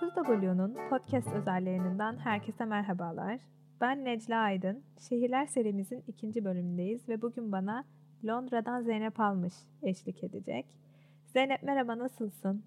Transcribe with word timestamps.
9W'nun 0.00 0.76
podcast 0.90 1.32
özelliğinden 1.32 2.16
herkese 2.16 2.64
merhabalar. 2.64 3.40
Ben 3.80 4.04
Necla 4.04 4.36
Aydın. 4.36 4.84
Şehirler 5.08 5.46
serimizin 5.46 6.04
ikinci 6.08 6.44
bölümündeyiz 6.44 7.08
ve 7.08 7.22
bugün 7.22 7.52
bana 7.52 7.84
Londra'dan 8.24 8.82
Zeynep 8.82 9.20
Almış 9.20 9.54
eşlik 9.82 10.24
edecek. 10.24 10.66
Zeynep 11.26 11.62
merhaba 11.62 11.98
nasılsın? 11.98 12.64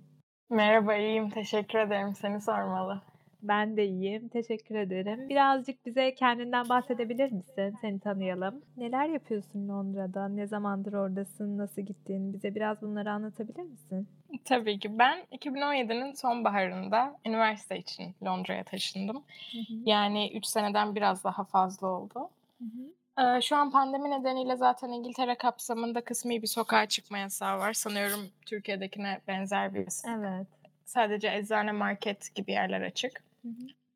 Merhaba 0.50 0.96
iyiyim 0.96 1.30
teşekkür 1.30 1.80
ederim 1.80 2.16
seni 2.16 2.41
sormalı. 2.41 3.02
Ben 3.44 3.78
de 3.78 3.86
iyiyim. 3.88 4.28
Teşekkür 4.28 4.76
ederim. 4.76 5.30
Birazcık 5.30 5.86
bize 5.86 6.16
kendinden 6.16 6.70
bahsedebilir 6.70 7.32
misin? 7.32 7.76
Seni 7.81 7.99
tanıyalım. 7.99 8.62
Neler 8.77 9.05
yapıyorsun 9.05 9.70
Londra'da? 9.70 10.27
Ne 10.27 10.48
zamandır 10.48 10.94
oradasın? 10.94 11.58
Nasıl 11.58 11.82
gittin? 11.82 12.34
Bize 12.34 12.55
biraz 12.55 12.82
bunları 12.82 13.12
anlatabilir 13.12 13.63
misin? 13.63 14.08
Tabii 14.45 14.80
ki. 14.80 14.99
Ben 14.99 15.20
2017'nin 15.32 16.13
sonbaharında 16.13 17.16
üniversite 17.26 17.77
için 17.77 18.16
Londra'ya 18.26 18.63
taşındım. 18.63 19.23
Hı 19.52 19.57
hı. 19.57 19.77
Yani 19.85 20.38
3 20.38 20.46
seneden 20.46 20.96
biraz 20.96 21.23
daha 21.23 21.44
fazla 21.44 21.88
oldu. 21.88 22.30
Hı 22.60 22.66
hı. 22.66 22.94
Ee, 23.18 23.41
şu 23.41 23.55
an 23.55 23.71
pandemi 23.71 24.12
nedeniyle 24.12 24.55
zaten 24.55 24.90
İngiltere 24.90 25.35
kapsamında 25.35 26.02
kısmi 26.04 26.41
bir 26.41 26.48
sokağa 26.48 26.85
çıkma 26.85 27.18
yasağı 27.18 27.60
var. 27.60 27.73
Sanıyorum 27.73 28.20
Türkiye'dekine 28.46 29.20
benzer 29.27 29.73
bir 29.73 29.88
Evet. 30.07 30.48
Sadece 30.85 31.35
eczane, 31.35 31.71
market 31.71 32.35
gibi 32.35 32.52
yerler 32.52 32.82
açık. 32.82 33.23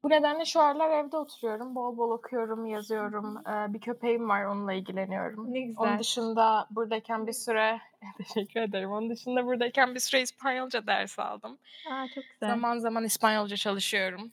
Bu 0.04 0.10
nedenle 0.10 0.46
şu 0.46 0.62
aralar 0.62 0.90
evde 0.90 1.18
oturuyorum. 1.18 1.76
Bol 1.76 1.98
bol 1.98 2.12
okuyorum, 2.12 2.66
yazıyorum. 2.66 3.38
Ee, 3.38 3.74
bir 3.74 3.80
köpeğim 3.80 4.30
var, 4.30 4.46
onunla 4.46 4.74
ilgileniyorum. 4.74 5.54
Ne 5.54 5.62
güzel. 5.62 5.84
Onun 5.84 6.00
dışında 6.00 6.68
buradayken 6.72 7.28
bir 7.28 7.34
süre... 7.34 7.82
Teşekkür 8.18 8.62
ederim. 8.62 8.92
Onun 8.92 9.10
dışında 9.10 9.46
buradayken 9.46 9.96
bir 9.96 10.00
süre 10.00 10.22
İspanyolca 10.22 10.88
ders 10.88 11.20
aldım. 11.20 11.58
Aa, 11.92 12.08
çok 12.16 12.24
güzel. 12.34 12.50
Zaman 12.50 12.78
zaman 12.80 13.04
İspanyolca 13.04 13.56
çalışıyorum. 13.56 14.32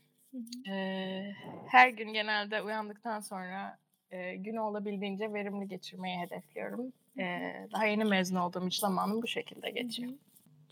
Ee, 0.68 1.32
her 1.68 1.88
gün 1.88 2.12
genelde 2.12 2.62
uyandıktan 2.62 3.20
sonra 3.20 3.78
e, 4.10 4.36
günü 4.36 4.60
olabildiğince 4.60 5.32
verimli 5.32 5.68
geçirmeyi 5.68 6.18
hedefliyorum. 6.18 6.92
Ee, 7.18 7.68
daha 7.72 7.84
yeni 7.84 8.04
mezun 8.04 8.36
olduğum 8.36 8.66
için 8.66 8.80
zamanım 8.80 9.22
bu 9.22 9.26
şekilde 9.26 9.70
geçiyor. 9.70 10.12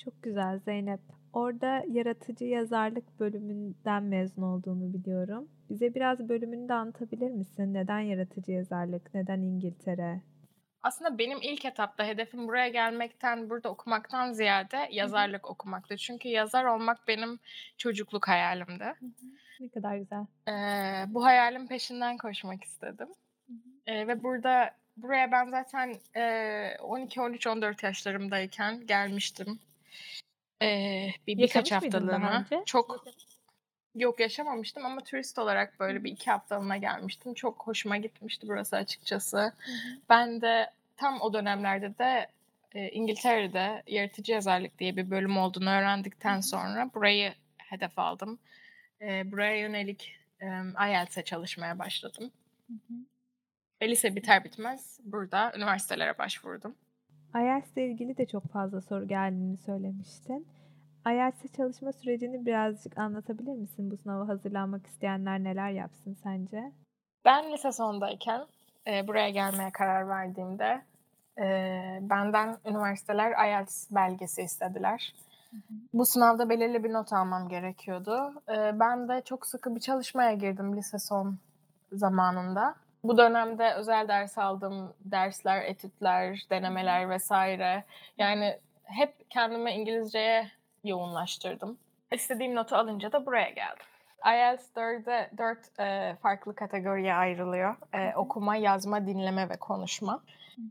Çok 0.05 0.23
güzel 0.23 0.59
Zeynep. 0.59 1.01
Orada 1.33 1.85
yaratıcı 1.89 2.45
yazarlık 2.45 3.21
bölümünden 3.21 4.03
mezun 4.03 4.43
olduğunu 4.43 4.95
biliyorum. 4.95 5.49
Bize 5.71 5.95
biraz 5.95 6.29
bölümünü 6.29 6.69
de 6.69 6.75
anlatabilir 6.75 7.31
misin? 7.31 7.75
Neden 7.75 8.01
yaratıcı 8.01 8.53
yazarlık? 8.53 9.15
Neden 9.15 9.41
İngiltere? 9.41 10.21
Aslında 10.83 11.19
benim 11.19 11.39
ilk 11.43 11.65
etapta 11.65 12.05
hedefim 12.05 12.49
buraya 12.49 12.69
gelmekten, 12.69 13.51
burada 13.51 13.69
okumaktan 13.69 14.33
ziyade 14.33 14.89
yazarlık 14.91 15.43
Hı-hı. 15.43 15.53
okumaktı. 15.53 15.97
Çünkü 15.97 16.29
yazar 16.29 16.65
olmak 16.65 17.09
benim 17.09 17.39
çocukluk 17.77 18.29
hayalimdi. 18.29 18.85
Hı-hı. 18.85 19.27
Ne 19.61 19.69
kadar 19.69 19.97
güzel. 19.97 20.27
Ee, 20.49 21.05
bu 21.15 21.25
hayalin 21.25 21.67
peşinden 21.67 22.17
koşmak 22.17 22.65
istedim. 22.65 23.09
Ee, 23.87 24.07
ve 24.07 24.23
burada 24.23 24.75
buraya 24.97 25.33
ben 25.33 25.51
zaten 25.51 25.95
e, 26.17 26.77
12, 26.83 27.21
13, 27.21 27.47
14 27.47 27.83
yaşlarımdayken 27.83 28.87
gelmiştim. 28.87 29.59
Ee, 30.63 31.11
bir 31.27 31.39
birkaç 31.39 31.73
haftalığına. 31.73 32.47
Çok 32.67 33.05
yok 33.95 34.21
yaşamamıştım 34.21 34.87
ama 34.87 35.01
turist 35.01 35.39
olarak 35.39 35.81
böyle 35.81 36.05
bir 36.05 36.13
iki 36.13 36.31
haftalığına 36.31 36.77
gelmiştim. 36.77 37.35
Çok 37.35 37.67
hoşuma 37.67 37.97
gitmişti 37.97 38.49
burası 38.49 38.77
açıkçası. 38.77 39.53
Ben 40.09 40.41
de 40.41 40.71
tam 40.97 41.21
o 41.21 41.33
dönemlerde 41.33 41.99
de 41.99 42.27
e, 42.75 42.89
İngiltere'de 42.89 43.83
yaratıcı 43.87 44.33
yazarlık 44.33 44.79
diye 44.79 44.97
bir 44.97 45.11
bölüm 45.11 45.37
olduğunu 45.37 45.71
öğrendikten 45.71 46.41
sonra 46.41 46.91
burayı 46.95 47.33
hedef 47.59 47.99
aldım. 47.99 48.39
E, 49.01 49.33
buraya 49.33 49.57
yönelik 49.57 50.17
e, 50.41 50.47
IELTS'e 50.89 51.25
çalışmaya 51.25 51.79
başladım. 51.79 52.31
Hı 52.67 52.73
hı. 52.73 53.89
Lise 53.89 54.17
biter 54.17 54.45
bitmez 54.45 55.01
burada 55.05 55.53
üniversitelere 55.57 56.19
başvurdum. 56.19 56.75
IELTS 57.35 57.73
ile 57.73 57.87
ilgili 57.87 58.17
de 58.17 58.27
çok 58.27 58.53
fazla 58.53 58.81
soru 58.81 59.09
geldiğini 59.09 59.57
söylemiştin. 59.57 60.47
IELTS'e 61.07 61.49
çalışma 61.49 61.93
sürecini 61.93 62.47
birazcık 62.47 62.99
anlatabilir 62.99 63.55
misin? 63.55 63.91
Bu 63.91 63.97
sınava 63.97 64.29
hazırlanmak 64.29 64.87
isteyenler 64.87 65.45
neler 65.45 65.71
yapsın 65.71 66.17
sence? 66.23 66.73
Ben 67.25 67.53
lise 67.53 67.73
sondayken 67.73 68.47
e, 68.87 69.09
buraya 69.09 69.31
gelmeye 69.31 69.71
karar 69.71 70.09
verdiğimde 70.09 70.83
e, 71.39 71.45
benden 72.03 72.57
üniversiteler 72.67 73.47
IELTS 73.47 73.91
belgesi 73.91 74.43
istediler. 74.43 75.15
Hı 75.51 75.57
hı. 75.57 75.75
Bu 75.93 76.07
sınavda 76.07 76.49
belirli 76.49 76.85
bir 76.85 76.93
not 76.93 77.13
almam 77.13 77.49
gerekiyordu. 77.49 78.43
E, 78.49 78.81
ben 78.81 79.09
de 79.09 79.23
çok 79.25 79.47
sıkı 79.47 79.75
bir 79.75 79.81
çalışmaya 79.81 80.35
girdim 80.35 80.77
lise 80.77 80.99
son 80.99 81.39
zamanında. 81.93 82.75
Bu 83.05 83.19
dönemde 83.19 83.75
özel 83.75 84.09
ders 84.09 84.39
aldım. 84.39 84.95
Dersler, 85.01 85.63
etütler, 85.63 86.47
denemeler 86.51 87.11
vesaire. 87.11 87.85
Yani 88.19 88.59
hep 88.85 89.31
kendime 89.31 89.75
İngilizceye 89.75 90.51
yoğunlaştırdım. 90.85 91.79
İstediğim 92.13 92.55
notu 92.55 92.77
alınca 92.77 93.13
da 93.13 93.27
buraya 93.27 93.51
geldim. 93.51 93.87
IELTS 94.27 94.71
4'e 94.77 95.31
4 95.39 95.81
e, 95.81 96.17
farklı 96.23 96.55
kategoriye 96.55 97.15
ayrılıyor. 97.15 97.77
E, 97.93 98.15
okuma, 98.17 98.57
yazma, 98.57 99.07
dinleme 99.07 99.49
ve 99.49 99.57
konuşma. 99.57 100.23
Hı 100.57 100.63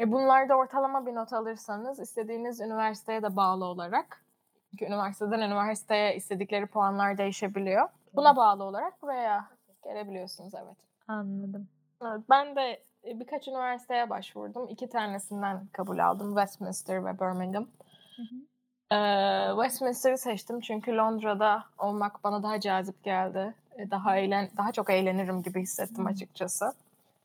E, 0.00 0.12
bunlarda 0.12 0.54
ortalama 0.54 1.06
bir 1.06 1.14
not 1.14 1.32
alırsanız 1.32 2.00
istediğiniz 2.00 2.60
üniversiteye 2.60 3.22
de 3.22 3.36
bağlı 3.36 3.64
olarak 3.64 4.24
çünkü 4.70 4.84
üniversiteden 4.84 5.40
üniversiteye 5.40 6.16
istedikleri 6.16 6.66
puanlar 6.66 7.18
değişebiliyor. 7.18 7.88
Buna 8.14 8.36
bağlı 8.36 8.64
olarak 8.64 9.02
buraya 9.02 9.48
gelebiliyorsunuz 9.84 10.54
evet. 10.54 10.76
Anladım. 11.08 11.68
Ben 12.30 12.56
de 12.56 12.82
e, 13.04 13.20
birkaç 13.20 13.48
üniversiteye 13.48 14.10
başvurdum. 14.10 14.68
İki 14.68 14.88
tanesinden 14.88 15.66
kabul 15.72 15.98
aldım. 15.98 16.28
Westminster 16.28 17.04
ve 17.04 17.20
Birmingham. 17.20 17.66
Hı 18.16 18.22
hı. 18.22 18.36
Ee, 18.96 19.50
Westminster'ı 19.54 20.18
seçtim 20.18 20.60
çünkü 20.60 20.96
Londra'da 20.96 21.64
olmak 21.78 22.24
bana 22.24 22.42
daha 22.42 22.60
cazip 22.60 23.04
geldi. 23.04 23.54
Daha 23.90 24.16
eğlen, 24.16 24.50
daha 24.56 24.72
çok 24.72 24.90
eğlenirim 24.90 25.42
gibi 25.42 25.62
hissettim 25.62 26.06
açıkçası. 26.06 26.72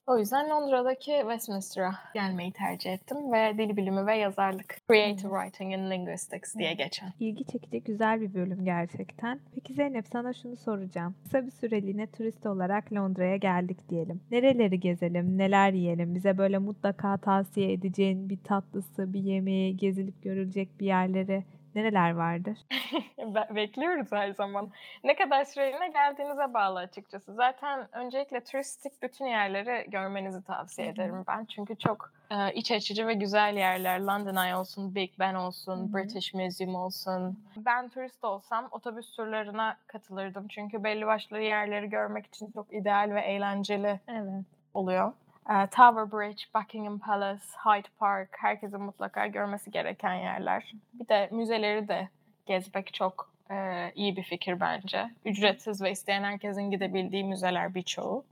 O 0.10 0.18
yüzden 0.18 0.50
Londra'daki 0.50 1.12
Westminster'a 1.22 1.96
gelmeyi 2.14 2.52
tercih 2.52 2.94
ettim 2.94 3.32
ve 3.34 3.58
dil 3.58 3.78
bilimi 3.78 4.06
ve 4.08 4.18
yazarlık, 4.18 4.78
Creative 4.88 5.30
Writing 5.30 5.74
and 5.74 5.92
Linguistics 5.92 6.56
diye 6.56 6.74
geçen. 6.74 7.14
İlgi 7.20 7.46
çekici 7.46 7.84
güzel 7.84 8.22
bir 8.22 8.34
bölüm 8.34 8.66
gerçekten. 8.66 9.40
Peki 9.56 9.74
Zeynep 9.74 10.08
sana 10.08 10.34
şunu 10.34 10.56
soracağım. 10.56 11.16
Kısa 11.24 11.46
bir 11.46 11.52
süreliğine 11.52 12.08
turist 12.08 12.46
olarak 12.46 12.94
Londra'ya 12.94 13.38
geldik 13.38 13.90
diyelim. 13.90 14.22
Nereleri 14.32 14.80
gezelim, 14.80 15.38
neler 15.38 15.74
yiyelim? 15.74 16.16
Bize 16.16 16.38
böyle 16.38 16.58
mutlaka 16.58 17.18
tavsiye 17.18 17.74
edeceğin 17.74 18.30
bir 18.30 18.40
tatlısı, 18.44 19.14
bir 19.14 19.20
yemeği, 19.20 19.78
gezilip 19.78 20.24
görülecek 20.24 20.80
bir 20.80 20.86
yerleri 20.86 21.44
Nereler 21.76 22.12
vardır? 22.12 22.58
Bekliyoruz 23.56 24.12
her 24.12 24.32
zaman. 24.32 24.70
Ne 25.04 25.16
kadar 25.16 25.46
süreliğine 25.46 25.90
geldiğinize 25.90 26.54
bağlı 26.54 26.80
açıkçası. 26.80 27.34
Zaten 27.34 27.88
öncelikle 27.92 28.44
turistik 28.44 29.02
bütün 29.04 29.26
yerleri 29.26 29.90
görmenizi 29.90 30.44
tavsiye 30.44 30.88
ederim 30.88 31.24
ben. 31.28 31.46
Çünkü 31.46 31.76
çok 31.76 32.12
e, 32.32 32.54
iç 32.54 32.72
açıcı 32.72 33.08
ve 33.08 33.14
güzel 33.14 33.58
yerler. 33.58 34.00
London 34.00 34.46
Eye 34.46 34.56
olsun, 34.56 34.96
Big 34.96 35.12
Ben 35.20 35.34
olsun, 35.34 35.78
Hı-hı. 35.78 35.94
British 35.94 36.34
Museum 36.34 36.76
olsun. 36.76 37.40
Ben 37.58 37.90
turist 37.90 38.24
olsam 38.24 38.68
otobüs 38.72 39.16
turlarına 39.16 39.78
katılırdım. 39.88 40.48
Çünkü 40.48 40.84
belli 40.84 41.08
başlı 41.08 41.40
yerleri 41.40 41.90
görmek 41.90 42.26
için 42.26 42.52
çok 42.52 42.74
ideal 42.74 43.12
ve 43.16 43.22
eğlenceli 43.22 44.00
evet. 44.08 44.46
oluyor. 44.74 45.14
Tower 45.50 46.12
Bridge, 46.12 46.44
Buckingham 46.56 47.00
Palace, 47.00 47.44
Hyde 47.66 47.88
Park 48.00 48.30
herkesin 48.32 48.82
mutlaka 48.82 49.28
görmesi 49.28 49.72
gereken 49.72 50.14
yerler. 50.14 50.74
Bir 50.94 51.08
de 51.08 51.30
müzeleri 51.32 51.88
de 51.88 52.10
gezmek 52.46 52.94
çok 52.94 53.34
e, 53.52 53.56
iyi 53.96 54.18
bir 54.18 54.24
fikir 54.24 54.60
bence. 54.60 55.10
Ücretsiz 55.26 55.82
ve 55.82 55.92
isteyen 55.92 56.24
herkesin 56.24 56.72
gidebildiği 56.72 57.24
müzeler 57.24 57.76
birçoğu. 57.76 58.26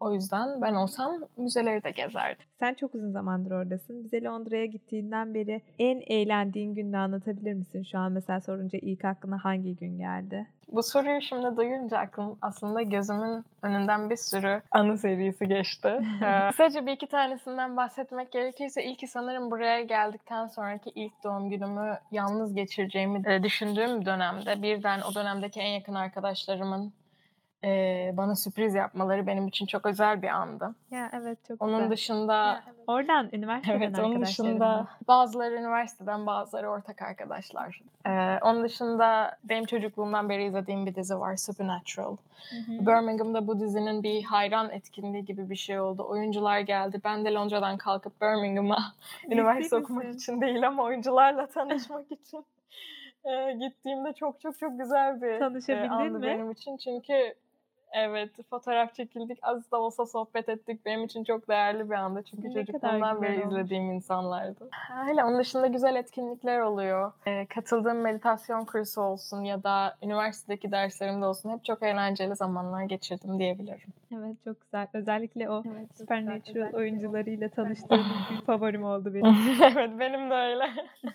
O 0.00 0.12
yüzden 0.12 0.62
ben 0.62 0.74
olsam 0.74 1.12
müzeleri 1.36 1.84
de 1.84 1.90
gezerdim. 1.90 2.46
Sen 2.58 2.74
çok 2.74 2.94
uzun 2.94 3.10
zamandır 3.10 3.50
oradasın. 3.50 4.04
Bize 4.04 4.22
Londra'ya 4.22 4.66
gittiğinden 4.66 5.34
beri 5.34 5.62
en 5.78 6.02
eğlendiğin 6.06 6.74
gününü 6.74 6.96
anlatabilir 6.96 7.52
misin? 7.52 7.82
Şu 7.82 7.98
an 7.98 8.12
mesela 8.12 8.40
sorunca 8.40 8.78
ilk 8.82 9.04
aklına 9.04 9.44
hangi 9.44 9.76
gün 9.76 9.98
geldi? 9.98 10.46
Bu 10.74 10.82
soruyu 10.82 11.22
şimdi 11.22 11.56
duyunca 11.56 11.98
aklım 11.98 12.38
aslında 12.42 12.82
gözümün 12.82 13.44
önünden 13.62 14.10
bir 14.10 14.16
sürü 14.16 14.62
anı 14.70 14.98
serisi 14.98 15.48
geçti. 15.48 15.88
ee, 16.22 16.50
kısaca 16.50 16.86
bir 16.86 16.92
iki 16.92 17.06
tanesinden 17.06 17.76
bahsetmek 17.76 18.32
gerekirse 18.32 18.84
ilki 18.84 19.08
sanırım 19.08 19.50
buraya 19.50 19.82
geldikten 19.82 20.46
sonraki 20.46 20.90
ilk 20.94 21.24
doğum 21.24 21.50
günümü 21.50 21.98
yalnız 22.10 22.54
geçireceğimi 22.54 23.42
düşündüğüm 23.42 24.06
dönemde 24.06 24.62
birden 24.62 25.00
o 25.00 25.14
dönemdeki 25.14 25.60
en 25.60 25.70
yakın 25.70 25.94
arkadaşlarımın 25.94 26.92
eee, 27.64 28.14
bana 28.16 28.36
sürpriz 28.36 28.74
yapmaları 28.74 29.26
benim 29.26 29.48
için 29.48 29.66
çok 29.66 29.86
özel 29.86 30.22
bir 30.22 30.28
andı. 30.28 30.74
Ya, 30.90 31.10
evet, 31.12 31.38
çok 31.48 31.62
Onun 31.62 31.78
güzel. 31.78 31.90
dışında 31.90 32.62
Oradan, 32.86 33.28
üniversiteden 33.32 33.78
Evet, 33.80 33.98
onun 33.98 34.22
dışında 34.22 34.86
bazıları 35.08 35.54
üniversiteden, 35.54 36.26
bazıları 36.26 36.70
ortak 36.70 37.02
arkadaşlar. 37.02 37.80
Eee, 38.06 38.38
onun 38.42 38.64
dışında 38.64 39.36
benim 39.44 39.64
çocukluğumdan 39.64 40.28
beri 40.28 40.44
izlediğim 40.44 40.86
bir 40.86 40.94
dizi 40.94 41.20
var, 41.20 41.36
Supernatural. 41.36 42.16
Hı 42.50 42.56
hı. 42.56 42.86
Birmingham'da 42.86 43.46
bu 43.46 43.60
dizinin 43.60 44.02
bir 44.02 44.22
hayran 44.22 44.70
etkinliği 44.70 45.24
gibi 45.24 45.50
bir 45.50 45.56
şey 45.56 45.80
oldu. 45.80 46.06
Oyuncular 46.08 46.60
geldi. 46.60 47.00
Ben 47.04 47.24
de 47.24 47.32
Londra'dan 47.32 47.76
kalkıp 47.76 48.20
Birmingham'a 48.22 48.78
üniversite 49.30 49.76
okumak 49.76 50.14
için 50.14 50.40
değil 50.40 50.66
ama 50.66 50.82
oyuncularla 50.82 51.46
tanışmak 51.46 52.12
için 52.12 52.44
eee, 53.26 53.52
gittiğimde 53.60 54.12
çok 54.12 54.40
çok 54.40 54.58
çok 54.58 54.78
güzel 54.78 55.22
bir 55.22 55.38
Tanışabildin 55.38 55.88
andı 55.88 56.18
mi? 56.18 56.22
benim 56.26 56.50
için. 56.50 56.76
Çünkü 56.76 57.34
evet 57.94 58.30
fotoğraf 58.50 58.94
çekildik, 58.94 59.38
az 59.42 59.70
da 59.70 59.80
olsa 59.80 60.06
sohbet 60.06 60.48
ettik. 60.48 60.84
Benim 60.86 61.04
için 61.04 61.24
çok 61.24 61.48
değerli 61.48 61.90
bir 61.90 61.94
andı. 61.94 62.22
Çünkü 62.30 62.48
Ne 62.48 62.52
çocukluğumdan 62.52 63.22
beri 63.22 63.38
olmuş. 63.40 63.52
izlediğim 63.52 63.90
insanlardı. 63.92 64.68
Öyle. 65.08 65.24
Onun 65.24 65.38
dışında 65.38 65.66
güzel 65.66 65.94
etkinlikler 65.96 66.60
oluyor. 66.60 67.12
Eee, 67.26 67.46
katıldığım 67.54 68.00
meditasyon 68.00 68.64
kursu 68.64 69.00
olsun 69.02 69.42
ya 69.42 69.62
da 69.62 69.96
üniversitedeki 70.02 70.72
derslerimde 70.72 71.26
olsun 71.26 71.50
hep 71.50 71.64
çok 71.64 71.82
eğlenceli 71.82 72.36
zamanlar 72.36 72.82
geçirdim 72.82 73.38
diyebilirim. 73.38 73.80
Evet, 74.14 74.36
çok 74.44 74.60
güzel. 74.60 74.88
Özellikle 74.92 75.50
o 75.50 75.62
Evet, 75.66 75.88
güzel. 75.90 75.96
Supernatural 76.04 76.72
oyuncularıyla 76.72 77.48
tanıştığım 77.48 78.04
bir 78.30 78.44
favorim 78.46 78.84
oldu 78.84 79.14
benim. 79.14 79.26
evet, 79.76 79.90
benim 79.98 80.30
de 80.30 80.34
öyle. 80.34 80.64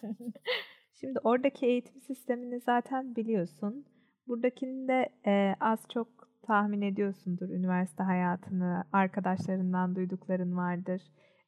Şimdi 1.00 1.20
oradaki 1.24 1.66
eğitim 1.66 2.02
sistemini 2.02 2.60
zaten 2.60 3.16
biliyorsun. 3.16 3.86
Buradakini 4.28 4.88
de 4.88 5.10
eee, 5.26 5.56
az 5.60 5.80
çok 5.94 6.08
tahmin 6.50 6.82
ediyorsundur 6.82 7.50
üniversite 7.50 8.04
hayatını, 8.04 8.84
arkadaşlarından 8.94 9.96
duydukların 9.96 10.58
vardır. 10.58 11.02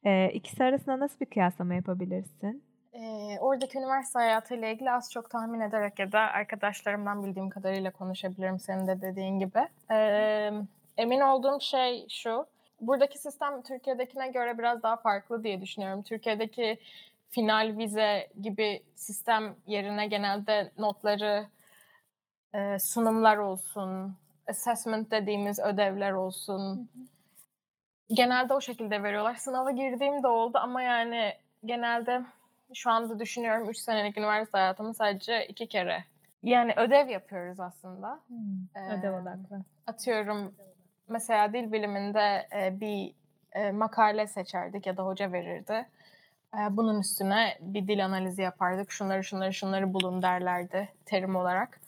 Eee, 0.06 0.32
ikisi 0.34 0.64
arasında 0.64 1.00
nasıl 1.00 1.20
bir 1.20 1.26
kıyaslama 1.26 1.74
yapabilirsin? 1.74 2.64
Eee, 2.94 3.38
oradaki 3.40 3.78
üniversite 3.78 4.20
hayatıyla 4.20 4.68
ilgili 4.68 4.92
az 4.92 5.12
çok 5.12 5.30
tahmin 5.30 5.60
ederek 5.60 6.00
ya 6.00 6.12
da 6.12 6.20
arkadaşlarımdan 6.20 7.24
bildiğim 7.24 7.50
kadarıyla 7.50 7.92
konuşabilirim 7.92 8.60
senin 8.60 8.88
de 8.88 9.02
dediğin 9.02 9.40
gibi. 9.40 9.68
Eee, 9.92 10.54
emin 10.98 11.20
olduğum 11.20 11.62
şey 11.62 12.08
şu, 12.10 12.46
buradaki 12.82 13.18
sistem 13.18 13.62
Türkiye'dekine 13.62 14.28
göre 14.28 14.58
biraz 14.58 14.84
daha 14.84 14.98
farklı 14.98 15.44
diye 15.44 15.62
düşünüyorum. 15.62 16.04
Türkiye'deki 16.04 16.78
final 17.30 17.78
vize 17.78 18.28
gibi 18.42 18.84
sistem 18.96 19.56
yerine 19.68 20.08
genelde 20.08 20.72
notları, 20.78 21.46
eee, 22.54 22.78
sunumlar 22.80 23.38
olsun, 23.38 24.16
assessment 24.52 25.12
dediğimiz 25.12 25.60
ödevler 25.60 26.12
olsun, 26.12 26.90
genelde 28.10 28.54
o 28.54 28.62
şekilde 28.62 29.04
veriyorlar. 29.04 29.36
Sınava 29.36 29.72
girdiğim 29.72 30.24
de 30.24 30.28
oldu 30.28 30.58
ama 30.62 30.82
yani 30.82 31.34
genelde 31.66 32.22
şu 32.74 32.92
anda 32.92 33.20
düşünüyorum 33.20 33.70
3 33.70 33.78
senelik 33.78 34.18
üniversite 34.18 34.58
hayatımı 34.58 34.94
sadece 34.94 35.46
2 35.48 35.68
kere. 35.68 36.04
Yani 36.44 36.74
ödev 36.78 37.08
yapıyoruz 37.10 37.60
aslında. 37.60 38.20
Ödev 38.90 39.04
Eee, 39.14 39.20
odaklı. 39.22 39.62
atıyorum 39.88 40.56
mesela 41.08 41.54
dil 41.54 41.72
biliminde 41.72 42.48
eee, 42.54 42.78
bir 42.82 43.14
eee, 43.56 43.72
makale 43.72 44.28
seçerdik 44.28 44.86
ya 44.88 44.98
da 44.98 45.06
hoca 45.06 45.32
verirdi. 45.32 45.86
Eee, 46.56 46.68
bunun 46.70 47.00
üstüne 47.00 47.58
bir 47.62 47.88
dil 47.88 48.06
analizi 48.06 48.42
yapardık. 48.42 48.92
Şunları 48.92 49.24
şunları 49.24 49.54
şunları 49.54 49.94
bulun 49.94 50.22
derlerdi 50.22 50.90
terim 51.06 51.36
olarak. 51.36 51.80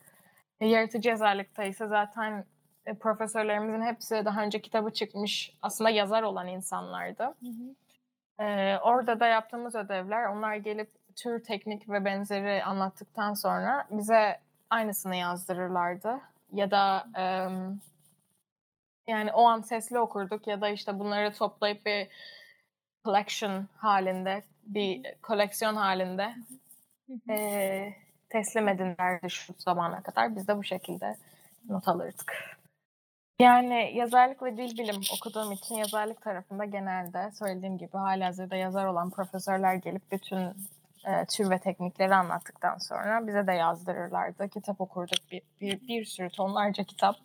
E, 0.59 0.67
yaratıcı 0.67 1.09
yazarlıkta 1.09 1.63
ise 1.63 1.87
zaten 1.87 2.45
e, 2.85 2.93
profesörlerimizin 2.93 3.81
hepsi 3.85 4.25
daha 4.25 4.41
önce 4.43 4.61
kitabı 4.61 4.93
çıkmış 4.93 5.53
aslında 5.61 5.89
yazar 5.89 6.23
olan 6.23 6.47
insanlardı. 6.47 7.35
Eee, 8.39 8.79
orada 8.83 9.19
da 9.19 9.27
yaptığımız 9.27 9.75
ödevler 9.75 10.25
onlar 10.25 10.55
gelip 10.55 10.89
tür, 11.15 11.43
teknik 11.43 11.89
ve 11.89 12.05
benzeri 12.05 12.63
anlattıktan 12.63 13.33
sonra 13.33 13.87
bize 13.91 14.39
aynısını 14.69 15.15
yazdırırlardı. 15.15 16.19
Ya 16.53 16.71
da 16.71 17.07
yani 19.07 19.31
o 19.33 19.43
an 19.47 19.61
sesli 19.61 19.99
okurduk 19.99 20.47
ya 20.47 20.61
da 20.61 20.69
işte 20.69 20.99
bunları 20.99 21.33
toplayıp 21.33 21.85
bir 21.85 22.07
collection 23.05 23.67
halinde, 23.77 24.43
bir 24.63 25.15
koleksiyon 25.21 25.75
halinde 25.75 26.35
eee, 27.29 27.95
teslim 28.29 28.67
edin 28.67 28.95
derdi 28.99 29.29
şu 29.29 29.53
zamana 29.57 30.01
kadar. 30.03 30.35
Biz 30.35 30.47
de 30.47 30.57
bu 30.57 30.63
şekilde 30.63 31.15
not 31.69 31.87
alırdık. 31.87 32.57
Yani 33.43 33.91
yazarlık 33.95 34.43
ve 34.43 34.57
dil 34.57 34.77
bilim 34.77 35.01
okuduğum 35.17 35.51
için 35.51 35.75
yazarlık 35.75 36.21
tarafında 36.21 36.65
genelde 36.65 37.31
söylediğim 37.31 37.77
gibi 37.77 37.97
halihazırda 37.97 38.55
yazar 38.55 38.85
olan 38.85 39.09
profesörler 39.09 39.75
gelip 39.75 40.11
bütün 40.11 40.39
e, 41.05 41.25
tür 41.31 41.49
ve 41.49 41.59
teknikleri 41.59 42.15
anlattıktan 42.15 42.77
sonra 42.77 43.27
bize 43.27 43.47
de 43.47 43.51
yazdırırlardı. 43.53 44.49
Kitap 44.49 44.81
okurduk 44.81 45.31
bir, 45.31 45.41
bir, 45.61 45.87
bir 45.87 46.05
sürü 46.05 46.29
tonlarca 46.29 46.83
kitap 46.83 47.15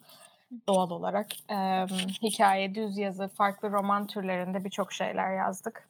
doğal 0.69 0.91
olarak. 0.91 1.27
E, 1.51 1.87
hikaye, 2.23 2.75
düz 2.75 2.99
yazı, 2.99 3.29
farklı 3.29 3.71
roman 3.73 4.07
türlerinde 4.07 4.65
birçok 4.65 4.93
şeyler 4.93 5.37
yazdık. 5.37 5.89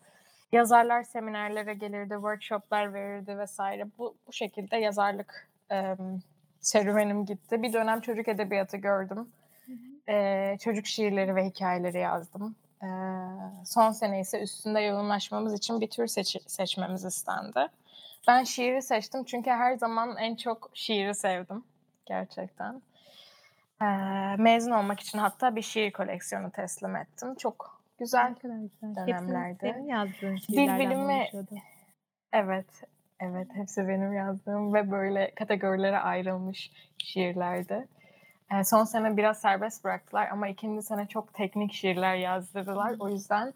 Yazarlar 0.52 1.02
seminerlere 1.02 1.75
gelirdi, 1.75 2.14
workshoplar 2.14 2.94
verirdi 2.94 3.38
vesaire. 3.38 3.86
Bu, 3.98 4.16
bu 4.26 4.32
şekilde 4.32 4.76
yazarlık 4.76 5.48
e, 5.72 5.96
serüvenim 6.60 7.26
gitti. 7.26 7.62
Bir 7.62 7.72
dönem 7.72 8.00
çocuk 8.00 8.28
edebiyatı 8.28 8.76
gördüm. 8.76 9.28
Ee, 10.08 10.56
çocuk 10.60 10.87
şiirleri 10.87 11.37
ve 11.37 11.44
hikayeleri 11.44 11.99
yazdım. 11.99 12.56
Ee, 12.82 12.87
son 13.64 13.90
sene 13.90 14.20
ise 14.20 14.40
üstünde 14.43 14.81
yoğunlaşmamız 14.81 15.55
için 15.55 15.81
bir 15.81 15.90
tür 15.90 16.06
seç- 16.06 16.43
seçmemiz 16.50 17.05
istendi. 17.05 17.69
Ben 18.28 18.44
şiiri 18.44 18.82
seçtim 18.82 19.25
çünkü 19.25 19.50
her 19.50 19.76
zaman 19.76 20.16
en 20.16 20.37
çok 20.37 20.70
şiiri 20.75 21.14
sevdim 21.14 21.64
gerçekten. 22.06 22.82
Ee, 23.82 23.87
mezun 24.38 24.70
olmak 24.70 25.00
için 25.00 25.19
hatta 25.19 25.56
bir 25.56 25.62
şiir 25.62 25.93
koleksiyonu 25.93 26.50
teslim 26.50 26.96
ettim. 26.96 27.34
Çok 27.34 27.82
güzel. 27.99 28.34
Güzel. 28.34 28.96
dönemlerde. 28.96 29.66
Hepsini 29.69 29.72
senin 29.72 29.88
yazdığın 29.88 30.37
Dil 30.37 30.40
şiirlerden 30.40 30.99
mi 30.99 31.28
bilimi? 31.31 31.46
Evet, 32.32 32.66
evet 33.20 33.49
hepsi 33.54 33.88
benim 33.88 34.12
yazdığım 34.12 34.75
ve 34.75 34.90
böyle 34.90 35.34
kategorilere 35.34 35.99
ayrılmış 35.99 36.70
şiirlerdi. 36.99 37.88
Ee, 38.53 38.65
son 38.65 38.85
sene 38.85 39.17
biraz 39.17 39.39
serbest 39.39 39.85
bıraktılar 39.85 40.29
ama 40.29 40.49
ikinci 40.49 40.83
sene 40.83 41.06
çok 41.06 41.35
teknik 41.35 41.73
şiirler 41.73 42.15
yazdırdılar. 42.15 42.95
O 42.99 43.09
yüzden 43.09 43.49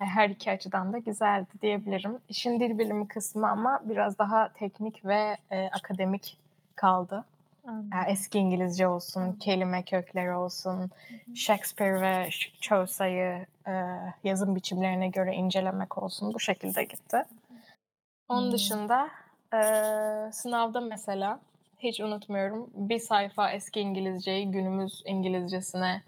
e, 0.00 0.04
her 0.04 0.28
iki 0.28 0.50
açıdan 0.50 0.92
da 0.92 0.98
güzeldi 0.98 1.48
diyebilirim. 1.62 2.18
İşin 2.28 2.60
dil 2.60 2.78
bilimi 2.78 3.08
kısmı 3.08 3.50
ama 3.50 3.80
biraz 3.84 4.18
daha 4.18 4.48
teknik 4.48 5.04
ve 5.04 5.36
e, 5.50 5.68
akademik 5.68 6.38
kaldı. 6.74 7.24
Anladım. 7.66 7.90
E, 7.92 8.10
eski 8.10 8.38
İngilizce 8.38 8.88
olsun, 8.88 9.32
kelime 9.32 9.82
kökleri 9.82 10.34
olsun, 10.34 10.90
Shakespeare 11.34 12.00
ve 12.00 12.28
Chaucer'ı 12.60 13.46
e, 13.66 13.72
yazım 14.24 14.56
biçimlerine 14.56 15.08
göre 15.08 15.34
incelemek 15.34 15.98
olsun. 15.98 16.34
Bu 16.34 16.40
şekilde 16.40 16.84
gitti. 16.84 17.24
Onun 18.28 18.52
dışında 18.52 19.08
e, 19.54 19.60
sınavda 20.32 20.80
mesela 20.80 21.40
hiç 21.88 22.00
unutmuyorum 22.00 22.70
bir 22.74 22.98
sayfa 22.98 23.50
eski 23.50 23.80
İngilizceyi 23.80 24.50
günümüz 24.50 25.02
İngilizcesine 25.06 26.02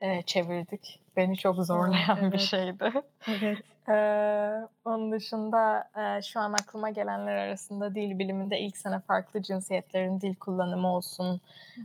e, 0.00 0.22
çevirdik. 0.22 1.00
Beni 1.16 1.36
çok 1.36 1.56
zorlayan 1.56 2.18
bir 2.18 2.22
evet. 2.22 2.40
şeydi. 2.40 2.92
Evet. 3.28 3.58
Ee, 3.88 4.66
onun 4.84 5.12
dışında 5.12 5.88
e, 5.96 6.22
şu 6.22 6.40
an 6.40 6.52
aklıma 6.52 6.90
gelenler 6.90 7.36
arasında 7.36 7.94
dil 7.94 8.18
biliminde 8.18 8.60
ilk 8.60 8.76
sene 8.76 9.00
farklı 9.00 9.42
cinsiyetlerin 9.42 10.20
dil 10.20 10.34
kullanımı 10.34 10.94
olsun, 10.94 11.40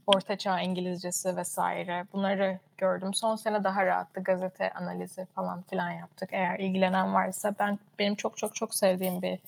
ortaçağ 0.08 0.62
İngilizcesi 0.62 1.38
vesaire 1.38 2.06
bunları 2.14 2.60
gördüm. 2.78 3.14
Son 3.14 3.36
sene 3.36 3.64
daha 3.64 3.86
rahattı 3.86 4.24
gazete 4.24 4.72
analizi 4.72 5.26
falan 5.26 5.62
filan 5.62 5.92
yaptık. 5.92 6.30
Eğer 6.32 6.60
ilgilenen 6.60 7.14
varsa 7.14 7.56
ben 7.60 7.80
benim 8.00 8.16
çok 8.16 8.38
çok 8.38 8.56
çok 8.56 8.76
sevdiğim 8.76 9.22
bir 9.22 9.40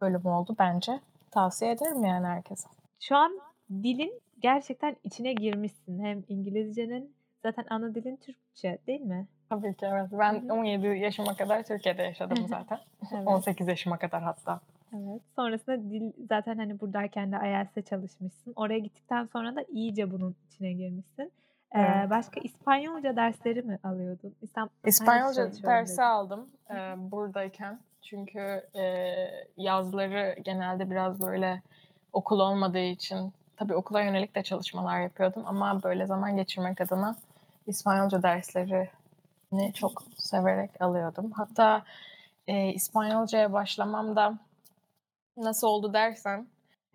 bölüm 0.00 0.26
oldu 0.26 0.56
bence. 0.58 1.00
Tavsiye 1.30 1.70
ederim 1.70 2.04
yani 2.04 2.26
herkese. 2.26 2.77
Şu 3.00 3.16
an 3.16 3.40
dilin 3.70 4.20
gerçekten 4.40 4.96
içine 5.04 5.32
girmişsin. 5.32 6.04
Hem 6.04 6.24
İngilizcenin 6.28 7.14
zaten 7.42 7.64
ana 7.70 7.94
dilin 7.94 8.16
Türkçe 8.16 8.78
değil 8.86 9.00
mi? 9.00 9.26
Tabii 9.50 9.74
ki 9.74 9.86
evet. 9.86 10.06
Ben 10.12 10.32
Hı 10.34 10.38
hı. 10.48 10.52
17 10.52 10.86
yaşıma 10.86 11.34
kadar 11.34 11.62
Türkiye'de 11.62 12.02
yaşadım 12.02 12.38
zaten. 12.48 12.78
Evet. 13.12 13.26
18 13.26 13.68
yaşıma 13.68 13.98
kadar 13.98 14.22
hatta. 14.22 14.60
Evet. 14.92 15.22
Sonrasında 15.36 15.90
dil 15.90 16.12
zaten 16.28 16.58
hani 16.58 16.80
buradayken 16.80 17.32
de 17.32 17.36
IELTS'e 17.36 17.82
çalışmışsın. 17.82 18.52
Oraya 18.56 18.78
gittikten 18.78 19.24
sonra 19.24 19.56
da 19.56 19.64
iyice 19.68 20.10
bunun 20.10 20.36
içine 20.46 20.72
girmişsin. 20.72 21.32
Ee, 21.74 21.80
Evet. 21.80 22.10
başka 22.10 22.40
İspanyolca 22.40 23.16
dersleri 23.16 23.62
mi 23.62 23.78
alıyordun? 23.84 24.34
İstanbul, 24.42 24.70
İspanyolca 24.86 25.52
dersi 25.62 26.02
aldım 26.02 26.48
e, 26.70 26.74
buradayken. 27.10 27.78
Çünkü 28.02 28.62
e, 28.74 29.14
yazları 29.56 30.36
genelde 30.44 30.90
biraz 30.90 31.22
böyle 31.22 31.62
okul 32.12 32.40
olmadığı 32.40 32.84
için 32.84 33.32
tabii 33.56 33.74
okula 33.74 34.00
yönelik 34.00 34.34
de 34.34 34.42
çalışmalar 34.42 35.00
yapıyordum 35.00 35.42
ama 35.46 35.82
böyle 35.82 36.06
zaman 36.06 36.36
geçirmek 36.36 36.80
adına 36.80 37.16
İspanyolca 37.66 38.22
derslerini 38.22 39.72
çok 39.74 40.02
severek 40.16 40.82
alıyordum. 40.82 41.30
Hatta 41.30 41.82
e, 42.46 42.72
İspanyolcaya 42.72 43.52
başlamamda 43.52 44.38
nasıl 45.36 45.66
oldu 45.66 45.92
dersen 45.92 46.46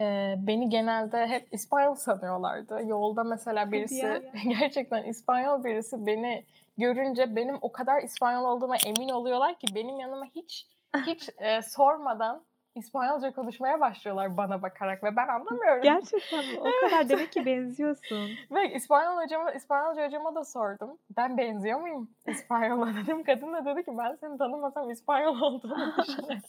e, 0.02 0.36
beni 0.38 0.70
genelde 0.70 1.28
hep 1.28 1.48
İspanyol 1.52 1.96
sanıyorlardı. 1.96 2.80
Yolda 2.86 3.24
mesela 3.24 3.72
birisi 3.72 4.32
gerçekten 4.60 5.04
İspanyol 5.04 5.64
birisi 5.64 6.06
beni 6.06 6.46
görünce 6.78 7.36
benim 7.36 7.58
o 7.62 7.72
kadar 7.72 8.04
İspanyol 8.04 8.44
olduğuma 8.46 8.76
emin 8.86 9.10
oluyorlar 9.10 9.60
ki 9.60 9.68
benim 9.76 10.00
yanıma 10.00 10.26
hiç 10.26 10.68
hiç 11.06 11.30
e, 11.38 11.62
sormadan 11.62 12.44
İspanyolca 12.76 13.32
konuşmaya 13.32 13.80
başlıyorlar 13.80 14.38
bana 14.38 14.62
bakarak 14.62 15.04
ve 15.04 15.16
ben 15.16 15.28
anlamıyorum. 15.28 15.82
Gerçekten 15.84 16.40
mi? 16.40 16.60
O 16.60 16.90
kadar 16.90 17.10
demek 17.10 17.32
ki 17.32 17.46
benziyorsun. 17.46 18.30
Ve 18.52 18.74
İspanyol 18.74 19.24
hocama, 19.24 19.52
İspanyolca 19.52 20.08
hocama 20.08 20.36
da 20.36 20.44
sordum. 20.44 20.98
Ben 21.18 21.38
benziyor 21.38 21.80
muyum 21.80 22.10
İspanyol'a 22.28 22.94
dedim. 23.04 23.24
Kadın 23.24 23.54
da 23.54 23.66
dedi 23.66 23.86
ki 23.86 23.92
ben 23.98 24.16
seni 24.16 24.38
tanımasam 24.38 24.92
İspanyol 24.92 25.42
olduğunu 25.42 25.94
düşünüyorum. 26.02 26.42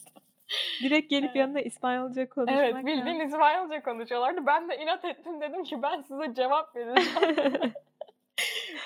Direkt 0.83 1.09
gelip 1.09 1.25
evet. 1.25 1.35
yanına 1.35 1.61
İspanyolca 1.61 2.29
konuşmak. 2.29 2.59
Evet 2.59 2.85
bildiğin 2.85 3.15
ya. 3.15 3.25
İspanyolca 3.25 3.83
konuşuyorlardı. 3.83 4.45
Ben 4.45 4.69
de 4.69 4.77
inat 4.77 5.05
ettim 5.05 5.41
dedim 5.41 5.63
ki 5.63 5.81
ben 5.81 6.01
size 6.01 6.33
cevap 6.33 6.75
vereceğim. 6.75 7.73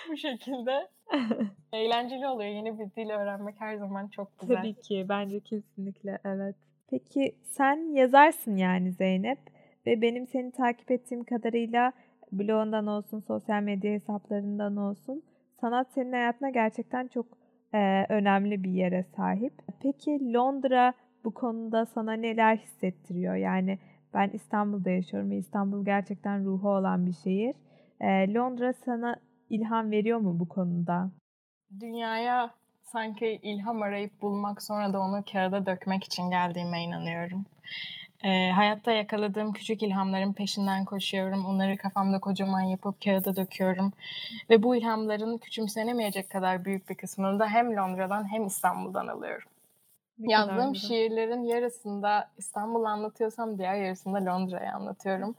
Bu 0.10 0.18
şekilde. 0.18 0.90
Eğlenceli 1.74 2.28
oluyor. 2.28 2.50
Yeni 2.50 2.80
bir 2.80 2.96
dil 2.96 3.10
öğrenmek 3.10 3.56
her 3.60 3.76
zaman 3.76 4.08
çok 4.08 4.40
güzel. 4.40 4.58
Tabii 4.58 4.74
ki. 4.74 5.06
Bence 5.10 5.40
kesinlikle 5.40 6.20
evet. 6.26 6.56
Peki 6.90 7.36
sen 7.44 7.94
yazarsın 7.94 8.56
yani 8.56 8.92
Zeynep 8.92 9.40
ve 9.86 10.02
benim 10.02 10.28
seni 10.28 10.52
takip 10.52 10.92
ettiğim 10.92 11.24
kadarıyla 11.24 11.92
blogundan 12.32 12.88
olsun, 12.88 13.20
sosyal 13.20 13.64
medya 13.64 13.92
hesaplarından 13.92 14.78
olsun 14.78 15.24
sanat 15.62 15.88
senin 15.92 16.12
hayatına 16.12 16.50
gerçekten 16.50 17.08
çok 17.08 17.26
e, 17.74 18.06
önemli 18.10 18.64
bir 18.64 18.72
yere 18.72 19.06
sahip. 19.16 19.54
Peki 19.82 20.34
Londra 20.34 20.94
bu 21.24 21.34
konuda 21.34 21.86
sana 21.86 22.14
neler 22.14 22.58
hissettiriyor? 22.58 23.36
Yani 23.36 23.80
ben 24.14 24.30
İstanbul'da 24.30 24.90
yaşıyorum 24.90 25.32
ve 25.32 25.38
İstanbul 25.38 25.86
gerçekten 25.86 26.46
ruhu 26.46 26.70
olan 26.70 27.06
bir 27.06 27.14
şehir. 27.14 27.56
E, 28.02 28.34
Londra 28.34 28.74
sana 28.74 29.16
ilham 29.50 29.92
veriyor 29.92 30.20
mu 30.20 30.40
bu 30.40 30.50
konuda? 30.50 31.12
Dünyaya 31.80 32.59
sanki 32.92 33.40
ilham 33.44 33.82
arayıp 33.82 34.22
bulmak 34.22 34.64
sonra 34.64 34.94
da 34.94 35.00
onu 35.00 35.24
kağıda 35.32 35.66
dökmek 35.66 36.04
için 36.04 36.30
geldiğime 36.30 36.84
inanıyorum. 36.84 37.46
E, 38.24 38.52
hayatta 38.52 38.92
yakaladığım 38.92 39.54
küçük 39.54 39.84
ilhamların 39.84 40.34
peşinden 40.34 40.86
koşuyorum. 40.86 41.46
Onları 41.46 41.78
kafamda 41.78 42.20
kocaman 42.20 42.62
yapıp 42.62 43.02
kağıda 43.02 43.36
döküyorum. 43.36 43.94
Ve 44.50 44.64
bu 44.64 44.76
ilhamların 44.76 45.38
küçümsenemeyecek 45.38 46.30
kadar 46.30 46.66
büyük 46.66 46.90
bir 46.90 46.96
kısmını 46.96 47.40
da 47.40 47.48
hem 47.48 47.76
Londra'dan 47.76 48.32
hem 48.32 48.46
İstanbul'dan 48.48 49.08
alıyorum. 49.08 49.50
Ne 50.20 50.32
Yazdığım 50.32 50.76
şiirlerin 50.76 51.44
yarısında 51.44 52.30
İstanbul'u 52.38 52.88
anlatıyorsam 52.88 53.58
diğer 53.58 53.76
yarısında 53.76 54.26
Londra'yı 54.26 54.72
anlatıyorum. 54.72 55.36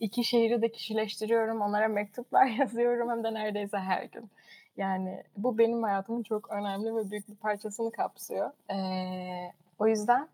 İki 0.00 0.24
şehri 0.24 0.62
de 0.62 0.72
kişileştiriyorum. 0.72 1.60
Onlara 1.60 1.88
mektuplar 1.88 2.46
yazıyorum 2.58 3.10
hem 3.10 3.24
de 3.24 3.34
neredeyse 3.34 3.78
her 3.78 4.04
gün. 4.04 4.30
Yani 4.76 5.22
bu 5.36 5.58
benim 5.58 5.82
hayatımın 5.82 6.22
çok 6.22 6.50
önemli 6.50 6.96
ve 6.96 7.10
büyük 7.10 7.28
bir 7.28 7.36
parçasını 7.36 7.92
kapsıyor. 7.92 8.50
Ee, 8.70 9.52
o 9.78 9.86
yüzden 9.86 10.28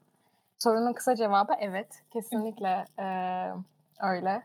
sorunun 0.58 0.92
kısa 0.92 1.16
cevabı 1.16 1.52
evet. 1.60 2.02
Kesinlikle 2.12 2.84
e, 2.98 3.06
öyle. 4.00 4.42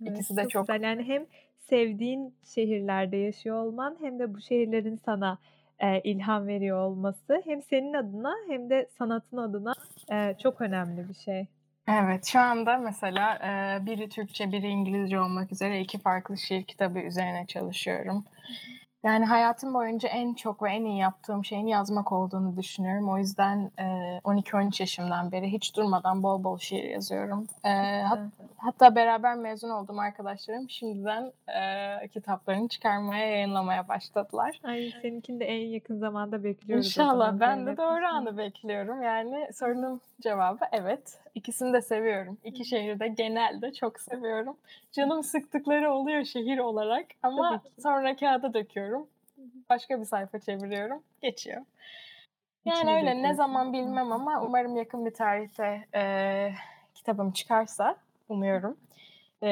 İkisi 0.00 0.34
evet, 0.34 0.44
de 0.44 0.48
çok... 0.48 0.68
Güzel. 0.68 0.82
Yani 0.82 1.02
hem 1.02 1.26
sevdiğin 1.68 2.34
şehirlerde 2.44 3.16
yaşıyor 3.16 3.64
olman 3.64 3.96
hem 4.00 4.18
de 4.18 4.34
bu 4.34 4.40
şehirlerin 4.40 5.00
sana 5.04 5.38
e, 5.78 6.00
ilham 6.00 6.46
veriyor 6.46 6.78
olması 6.78 7.42
hem 7.44 7.62
senin 7.62 7.94
adına 7.94 8.34
hem 8.48 8.70
de 8.70 8.88
sanatın 8.98 9.36
adına 9.36 9.74
e, 10.12 10.34
çok 10.42 10.60
önemli 10.60 11.08
bir 11.08 11.14
şey. 11.14 11.46
Evet, 11.88 12.26
şu 12.26 12.40
anda 12.40 12.78
mesela 12.78 13.34
e, 13.34 13.86
biri 13.86 14.08
Türkçe, 14.08 14.52
biri 14.52 14.66
İngilizce 14.66 15.20
olmak 15.20 15.52
üzere 15.52 15.80
iki 15.80 15.98
farklı 15.98 16.38
şiir 16.38 16.62
kitabı 16.62 16.98
üzerine 16.98 17.46
çalışıyorum. 17.46 18.24
Yani 19.06 19.24
hayatım 19.24 19.74
boyunca 19.74 20.08
en 20.08 20.34
çok 20.34 20.62
ve 20.62 20.70
en 20.70 20.84
iyi 20.84 20.98
yaptığım 20.98 21.44
şeyin 21.44 21.66
yazmak 21.66 22.12
olduğunu 22.12 22.56
düşünüyorum. 22.56 23.08
O 23.08 23.18
yüzden 23.18 23.70
e, 23.78 23.82
12-13 24.24 24.82
yaşımdan 24.82 25.32
beri 25.32 25.52
hiç 25.52 25.76
durmadan 25.76 26.22
bol 26.22 26.44
bol 26.44 26.58
şiir 26.58 26.84
yazıyorum. 26.84 27.46
Hat, 27.62 28.18
hatta 28.56 28.94
beraber 28.94 29.36
mezun 29.36 29.70
olduğum 29.70 30.00
arkadaşlarım 30.00 30.70
şimdiden 30.70 31.32
kitaplarını 32.12 32.68
çıkarmaya, 32.68 33.30
yayınlamaya 33.30 33.88
başladılar. 33.88 34.60
Ay 34.64 34.92
seninkini 35.02 35.40
de 35.40 35.44
en 35.44 35.66
yakın 35.66 35.98
zamanda 35.98 36.44
bekliyoruz. 36.44 36.86
İnşallah. 36.86 37.40
Ben 37.40 37.66
de 37.66 37.76
doğru 37.76 38.06
anı 38.06 38.38
bekliyorum. 38.38 39.02
Yani 39.02 39.48
sorunun 39.54 40.00
cevabı 40.20 40.64
evet. 40.72 41.18
İkisini 41.36 41.72
de 41.72 41.82
seviyorum. 41.82 42.38
İki 42.44 42.64
şehri 42.64 43.00
de 43.00 43.08
genelde 43.08 43.72
çok 43.72 44.00
seviyorum. 44.00 44.56
Canım 44.92 45.22
sıktıkları 45.22 45.92
oluyor 45.92 46.24
şehir 46.24 46.58
olarak 46.58 47.06
ama 47.22 47.62
sonra 47.82 48.16
kağıda 48.16 48.54
döküyorum. 48.54 49.06
Başka 49.70 50.00
bir 50.00 50.04
sayfa 50.04 50.38
çeviriyorum. 50.38 51.02
Geçiyor. 51.22 51.62
Yani 52.64 52.78
İçine 52.78 52.94
öyle 52.94 53.22
ne 53.22 53.34
zaman 53.34 53.72
bilmem 53.72 54.12
ama 54.12 54.42
umarım 54.42 54.76
yakın 54.76 55.06
bir 55.06 55.14
tarihte 55.14 55.84
e, 55.94 56.52
kitabım 56.94 57.30
çıkarsa 57.32 57.96
umuyorum. 58.28 58.76
E, 59.42 59.48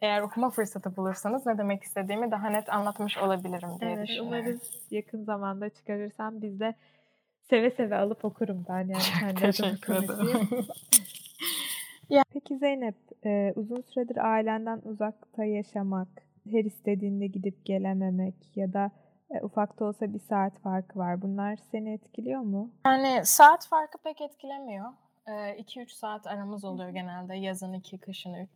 eğer 0.00 0.20
okuma 0.20 0.50
fırsatı 0.50 0.96
bulursanız 0.96 1.46
ne 1.46 1.58
demek 1.58 1.82
istediğimi 1.82 2.30
daha 2.30 2.50
net 2.50 2.72
anlatmış 2.72 3.18
olabilirim 3.18 3.68
diye 3.80 3.90
evet, 3.90 4.08
düşünüyorum. 4.08 4.28
Umarız 4.28 4.60
yakın 4.90 5.24
zamanda 5.24 5.68
çıkarırsam 5.68 6.42
biz 6.42 6.60
de 6.60 6.74
seve 7.50 7.70
seve 7.70 7.96
alıp 7.96 8.24
okurum 8.24 8.66
ben 8.68 8.88
yani. 8.88 9.02
Kendi 9.20 9.40
Teşekkür 9.40 9.94
ederim. 9.94 10.48
Peki 12.34 12.58
Zeynep, 12.58 12.96
e, 13.26 13.52
uzun 13.56 13.80
süredir 13.80 14.16
ailenden 14.16 14.80
uzakta 14.84 15.44
yaşamak, 15.44 16.08
her 16.50 16.64
istediğinde 16.64 17.26
gidip 17.26 17.64
gelememek 17.64 18.34
ya 18.56 18.72
da 18.72 18.90
e, 19.30 19.40
ufak 19.40 19.80
da 19.80 19.84
olsa 19.84 20.14
bir 20.14 20.18
saat 20.18 20.58
farkı 20.58 20.98
var. 20.98 21.22
Bunlar 21.22 21.56
seni 21.70 21.92
etkiliyor 21.92 22.40
mu? 22.40 22.70
Yani 22.86 23.20
saat 23.24 23.66
farkı 23.66 23.98
pek 23.98 24.20
etkilemiyor. 24.20 24.92
2-3 25.26 25.88
saat 25.88 26.26
aramız 26.26 26.64
oluyor 26.64 26.88
genelde 26.88 27.34
yazın 27.34 27.72
2 27.72 27.98
kışın 27.98 28.34
3. 28.34 28.50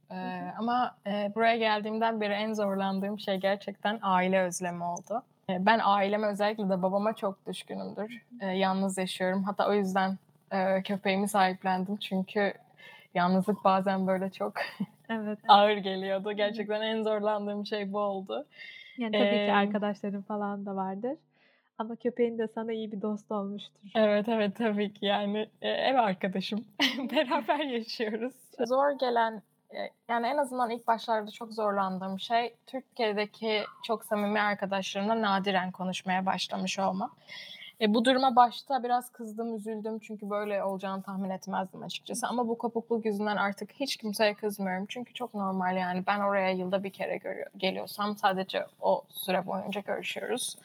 Ama 0.58 0.96
buraya 1.34 1.56
geldiğimden 1.56 2.20
beri 2.20 2.32
en 2.32 2.52
zorlandığım 2.52 3.18
şey 3.18 3.36
gerçekten 3.36 3.98
aile 4.02 4.42
özlemi 4.42 4.84
oldu. 4.84 5.22
Ben 5.48 5.80
aileme 5.84 6.26
özellikle 6.26 6.64
de 6.64 6.82
babama 6.82 7.12
çok 7.12 7.46
düşkünümdür. 7.46 8.22
Yalnız 8.54 8.98
yaşıyorum. 8.98 9.42
Hatta 9.44 9.68
o 9.68 9.74
yüzden 9.74 10.18
köpeğimi 10.84 11.28
sahiplendim. 11.28 11.96
Çünkü 11.96 12.52
yalnızlık 13.14 13.64
bazen 13.64 14.06
böyle 14.06 14.30
çok 14.30 14.52
evet. 15.08 15.38
ağır 15.48 15.76
geliyordu. 15.76 16.32
Gerçekten 16.32 16.80
en 16.80 17.02
zorlandığım 17.02 17.66
şey 17.66 17.92
bu 17.92 17.98
oldu. 17.98 18.46
Yani 18.98 19.12
tabii 19.12 19.26
ee, 19.26 19.46
ki 19.46 19.52
arkadaşların 19.52 20.22
falan 20.22 20.66
da 20.66 20.76
vardır. 20.76 21.16
Ama 21.78 21.96
köpeğin 21.96 22.38
de 22.38 22.48
sana 22.48 22.72
iyi 22.72 22.92
bir 22.92 23.02
dost 23.02 23.32
olmuştur. 23.32 23.90
Evet 23.94 24.28
evet 24.28 24.56
tabii 24.56 24.92
ki 24.92 25.06
yani 25.06 25.48
e, 25.62 25.68
ev 25.68 25.94
arkadaşım. 25.94 26.64
Beraber 27.12 27.58
yaşıyoruz. 27.58 28.34
Zor 28.66 28.98
gelen 28.98 29.32
e, 29.36 29.40
yani 30.08 30.26
en 30.26 30.36
azından 30.36 30.70
ilk 30.70 30.86
başlarda 30.86 31.30
çok 31.30 31.52
zorlandığım 31.52 32.20
şey 32.20 32.54
Türkiye'deki 32.66 33.62
çok 33.84 34.04
samimi 34.04 34.40
arkadaşlarımla 34.40 35.22
nadiren 35.22 35.70
konuşmaya 35.70 36.26
başlamış 36.26 36.78
olma. 36.78 37.10
E, 37.80 37.94
bu 37.94 38.04
duruma 38.04 38.36
başta 38.36 38.82
biraz 38.82 39.12
kızdım, 39.12 39.56
üzüldüm 39.56 39.98
çünkü 39.98 40.30
böyle 40.30 40.64
olacağını 40.64 41.02
tahmin 41.02 41.30
etmezdim 41.30 41.82
açıkçası. 41.82 42.26
Ama 42.26 42.48
bu 42.48 42.58
kopukluk 42.58 43.04
yüzünden 43.04 43.36
artık 43.36 43.72
hiç 43.72 43.96
kimseye 43.96 44.34
kızmıyorum. 44.34 44.86
Çünkü 44.88 45.14
çok 45.14 45.34
normal 45.34 45.76
yani 45.76 46.04
ben 46.06 46.20
oraya 46.20 46.50
yılda 46.50 46.84
bir 46.84 46.90
kere 46.90 47.16
görüyor, 47.16 47.46
geliyorsam 47.56 48.16
sadece 48.16 48.66
o 48.80 49.04
süre 49.08 49.46
boyunca 49.46 49.80
görüşüyoruz. 49.80 50.56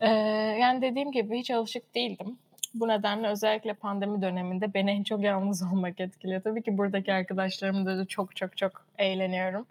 E, 0.00 0.08
yani 0.60 0.82
dediğim 0.82 1.12
gibi 1.12 1.38
hiç 1.38 1.50
alışık 1.50 1.94
değildim. 1.94 2.38
Bu 2.74 2.88
nedenle 2.88 3.28
özellikle 3.28 3.74
pandemi 3.74 4.22
döneminde 4.22 4.74
beni 4.74 4.90
en 4.90 5.02
çok 5.02 5.20
yalnız 5.22 5.62
olmak 5.72 6.00
etkiliyor. 6.00 6.42
Tabii 6.42 6.62
ki 6.62 6.78
buradaki 6.78 7.12
arkadaşlarımla 7.12 7.98
da 7.98 8.04
çok 8.04 8.36
çok 8.36 8.56
çok 8.56 8.72
eğleniyorum. 8.98 9.66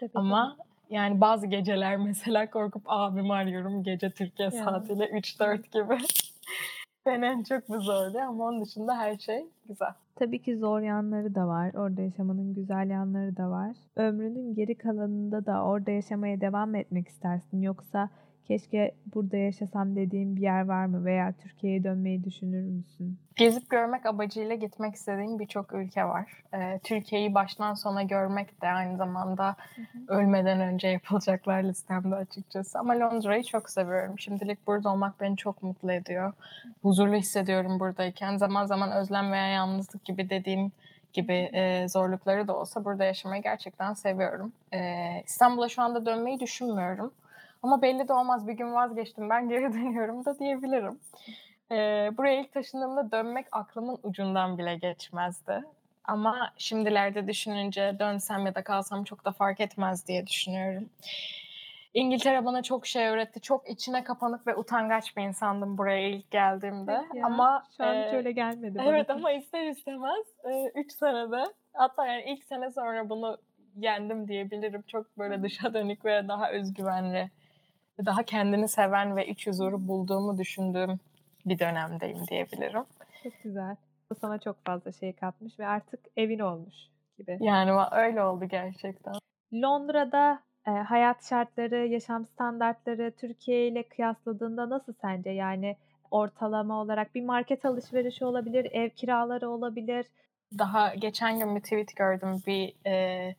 Tabii, 0.00 0.10
Ama 0.14 0.56
tabii 0.58 0.68
yani 0.90 1.20
bazı 1.20 1.46
geceler 1.46 1.96
mesela 2.06 2.50
korkup 2.50 2.82
abimi 2.86 3.32
arıyorum 3.32 3.82
gece 3.82 4.10
Türkiye 4.10 4.48
yani. 4.52 4.64
saatiyle 4.64 5.04
3-4 5.04 5.56
gibi. 5.56 5.98
Beni 7.06 7.24
en 7.26 7.42
çok 7.42 7.68
bu 7.68 7.80
zorluyor 7.80 8.24
ama 8.24 8.44
onun 8.44 8.64
dışında 8.64 8.98
her 8.98 9.18
şey 9.18 9.46
güzel. 9.68 9.92
Tabii 10.16 10.42
ki 10.42 10.56
zor 10.56 10.80
yanları 10.80 11.34
da 11.34 11.46
var. 11.46 11.74
Orada 11.74 12.02
yaşamanın 12.02 12.54
güzel 12.54 12.90
yanları 12.90 13.36
da 13.36 13.50
var. 13.50 13.76
Ömrünün 13.96 14.54
geri 14.54 14.74
kalanında 14.78 15.46
da 15.46 15.64
orada 15.64 15.90
yaşamaya 15.90 16.40
devam 16.40 16.74
etmek 16.74 17.08
istersin. 17.08 17.62
Yoksa 17.62 18.10
keşke 18.48 18.94
burada 19.14 19.36
yaşasam 19.36 19.96
dediğin 19.96 20.36
bir 20.36 20.40
yer 20.40 20.64
var 20.64 20.86
mı 20.86 21.04
veya 21.04 21.32
Türkiye'ye 21.42 21.84
dönmeyi 21.84 22.24
düşünür 22.24 22.62
müsün? 22.62 23.18
Gezip 23.36 23.70
görmek 23.70 24.06
amacıyla 24.06 24.54
gitmek 24.54 24.94
istediğim 24.94 25.38
birçok 25.38 25.72
ülke 25.72 26.04
var. 26.04 26.42
Ee, 26.54 26.80
Türkiye'yi 26.84 27.34
baştan 27.34 27.74
sona 27.74 28.02
görmek 28.02 28.62
de 28.62 28.68
aynı 28.68 28.96
zamanda 28.96 29.56
ölmeden 30.08 30.60
önce 30.60 30.88
yapılacaklar 30.88 31.62
listemde 31.62 32.14
açıkçası. 32.14 32.78
Ama 32.78 33.00
Londra'yı 33.00 33.42
çok 33.42 33.70
seviyorum. 33.70 34.18
Şimdilik 34.18 34.66
burada 34.66 34.92
olmak 34.92 35.20
beni 35.20 35.36
çok 35.36 35.62
mutlu 35.62 35.92
ediyor. 35.92 36.32
Huzurlu 36.82 37.14
hissediyorum 37.14 37.80
buradayken. 37.80 38.36
Zaman 38.36 38.66
zaman 38.66 38.92
özlem 38.92 39.32
veya 39.32 39.46
yalnızlık 39.48 40.04
gibi 40.04 40.30
dediğim 40.30 40.72
gibi 41.12 41.32
e, 41.32 41.88
zorlukları 41.88 42.48
da 42.48 42.56
olsa 42.56 42.84
burada 42.84 43.04
yaşamayı 43.04 43.42
gerçekten 43.42 43.94
seviyorum. 43.94 44.52
E, 44.74 44.78
İstanbul'a 45.26 45.68
şu 45.68 45.82
anda 45.82 46.06
dönmeyi 46.06 46.40
düşünmüyorum. 46.40 47.12
Ama 47.64 47.82
belli 47.82 48.08
de 48.08 48.12
olmaz 48.12 48.48
bir 48.48 48.52
gün 48.52 48.74
vazgeçtim 48.74 49.30
ben 49.30 49.48
geri 49.48 49.62
dönüyorum 49.72 50.24
da 50.24 50.38
diyebilirim. 50.38 51.00
E, 51.70 52.10
buraya 52.16 52.40
ilk 52.40 52.52
taşındığımda 52.52 53.10
dönmek 53.10 53.46
aklımın 53.52 53.98
ucundan 54.02 54.58
bile 54.58 54.76
geçmezdi. 54.76 55.62
Ama 56.04 56.52
şimdilerde 56.58 57.26
düşününce 57.26 57.96
dönsem 57.98 58.46
ya 58.46 58.54
da 58.54 58.64
kalsam 58.64 59.04
çok 59.04 59.24
da 59.24 59.32
fark 59.32 59.60
etmez 59.60 60.08
diye 60.08 60.26
düşünüyorum. 60.26 60.88
İngiltere 61.94 62.44
bana 62.44 62.62
çok 62.62 62.86
şey 62.86 63.08
öğretti. 63.08 63.40
Çok 63.40 63.70
içine 63.70 64.04
kapanık 64.04 64.46
ve 64.46 64.56
utangaç 64.56 65.16
bir 65.16 65.22
insandım 65.22 65.78
buraya 65.78 66.08
ilk 66.08 66.30
geldiğimde. 66.30 66.92
Ya, 66.92 67.26
ama 67.26 67.64
şu 67.76 67.84
an 67.84 67.96
e, 67.96 68.06
hiç 68.06 68.14
öyle 68.14 68.32
gelmedi 68.32 68.78
bana. 68.78 68.88
Evet 68.88 69.10
ama 69.10 69.32
ister 69.32 69.66
istemez 69.66 70.26
3 70.74 70.92
senede 70.92 71.44
hatta 71.72 72.06
yani 72.06 72.24
ilk 72.26 72.44
sene 72.44 72.70
sonra 72.70 73.08
bunu 73.08 73.38
yendim 73.76 74.28
diyebilirim. 74.28 74.82
Çok 74.82 75.18
böyle 75.18 75.42
dışa 75.42 75.74
dönük 75.74 76.04
ve 76.04 76.28
daha 76.28 76.50
özgüvenli, 76.50 77.30
daha 77.98 78.22
kendini 78.22 78.68
seven 78.68 79.16
ve 79.16 79.26
iç 79.26 79.46
huzuru 79.46 79.88
bulduğumu 79.88 80.38
düşündüğüm 80.38 81.00
bir 81.46 81.58
dönemdeyim 81.58 82.26
diyebilirim. 82.30 82.84
Çok 83.22 83.42
güzel. 83.42 83.76
Bu 84.10 84.14
sana 84.14 84.38
çok 84.38 84.64
fazla 84.64 84.92
şey 84.92 85.12
katmış 85.12 85.58
ve 85.58 85.66
artık 85.66 86.00
evin 86.16 86.38
olmuş 86.38 86.74
gibi. 87.18 87.38
Yani 87.40 87.70
öyle 87.92 88.22
oldu 88.22 88.44
gerçekten. 88.44 89.14
Londra'da 89.52 90.42
e, 90.66 90.70
hayat 90.70 91.28
şartları, 91.28 91.86
yaşam 91.86 92.26
standartları 92.26 93.12
Türkiye 93.20 93.68
ile 93.68 93.82
kıyasladığında 93.82 94.70
nasıl 94.70 94.92
sence? 95.02 95.30
Yani 95.30 95.76
ortalama 96.10 96.80
olarak 96.80 97.14
bir 97.14 97.24
market 97.24 97.64
alışverişi 97.64 98.24
olabilir, 98.24 98.68
ev 98.72 98.90
kiraları 98.90 99.50
olabilir. 99.50 100.06
Daha 100.58 100.94
geçen 100.94 101.38
gün 101.38 101.56
bir 101.56 101.60
tweet 101.60 101.96
gördüm. 101.96 102.42
Bir 102.46 102.74
e, 102.86 103.34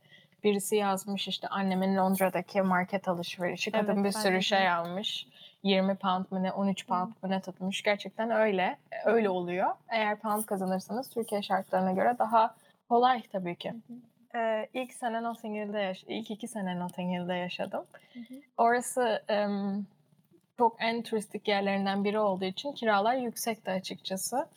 birisi 0.45 0.75
yazmış 0.75 1.27
işte 1.27 1.47
annemin 1.47 1.95
Londra'daki 1.97 2.61
market 2.61 3.07
alışverişi. 3.07 3.71
Kadın 3.71 3.93
Evet, 3.93 4.05
bir 4.05 4.11
sürü 4.11 4.35
de 4.35 4.41
şey 4.41 4.69
almış. 4.69 5.27
20 5.63 5.95
pound 5.95 6.25
mı 6.31 6.43
ne 6.43 6.51
13 6.51 6.87
pound 6.87 7.11
mı 7.21 7.29
ne 7.29 7.41
tutmuş. 7.41 7.83
Gerçekten 7.83 8.31
öyle. 8.31 8.77
Öyle 9.05 9.29
oluyor. 9.29 9.67
Eğer 9.89 10.19
pound 10.19 10.45
kazanırsanız 10.45 11.09
Türkiye 11.09 11.41
şartlarına 11.41 11.91
göre 11.91 12.15
daha 12.19 12.55
kolay 12.89 13.21
tabii 13.31 13.55
ki. 13.55 13.73
Ee, 14.35 14.67
ilk 14.73 14.93
sene 14.93 15.23
Notting 15.23 15.55
Hill'de 15.55 15.79
yaş 15.79 16.03
ilk 16.07 16.31
iki 16.31 16.47
sene 16.47 16.79
Notting 16.79 17.13
Hill'de 17.13 17.33
yaşadım. 17.33 17.85
Orası 18.57 19.23
em, 19.27 19.85
çok 20.57 20.75
en 20.79 21.01
turistik 21.01 21.47
yerlerinden 21.47 22.03
biri 22.03 22.19
olduğu 22.19 22.45
için 22.45 22.71
kiralar 22.71 23.15
yüksekti 23.15 23.71
açıkçası. 23.71 24.47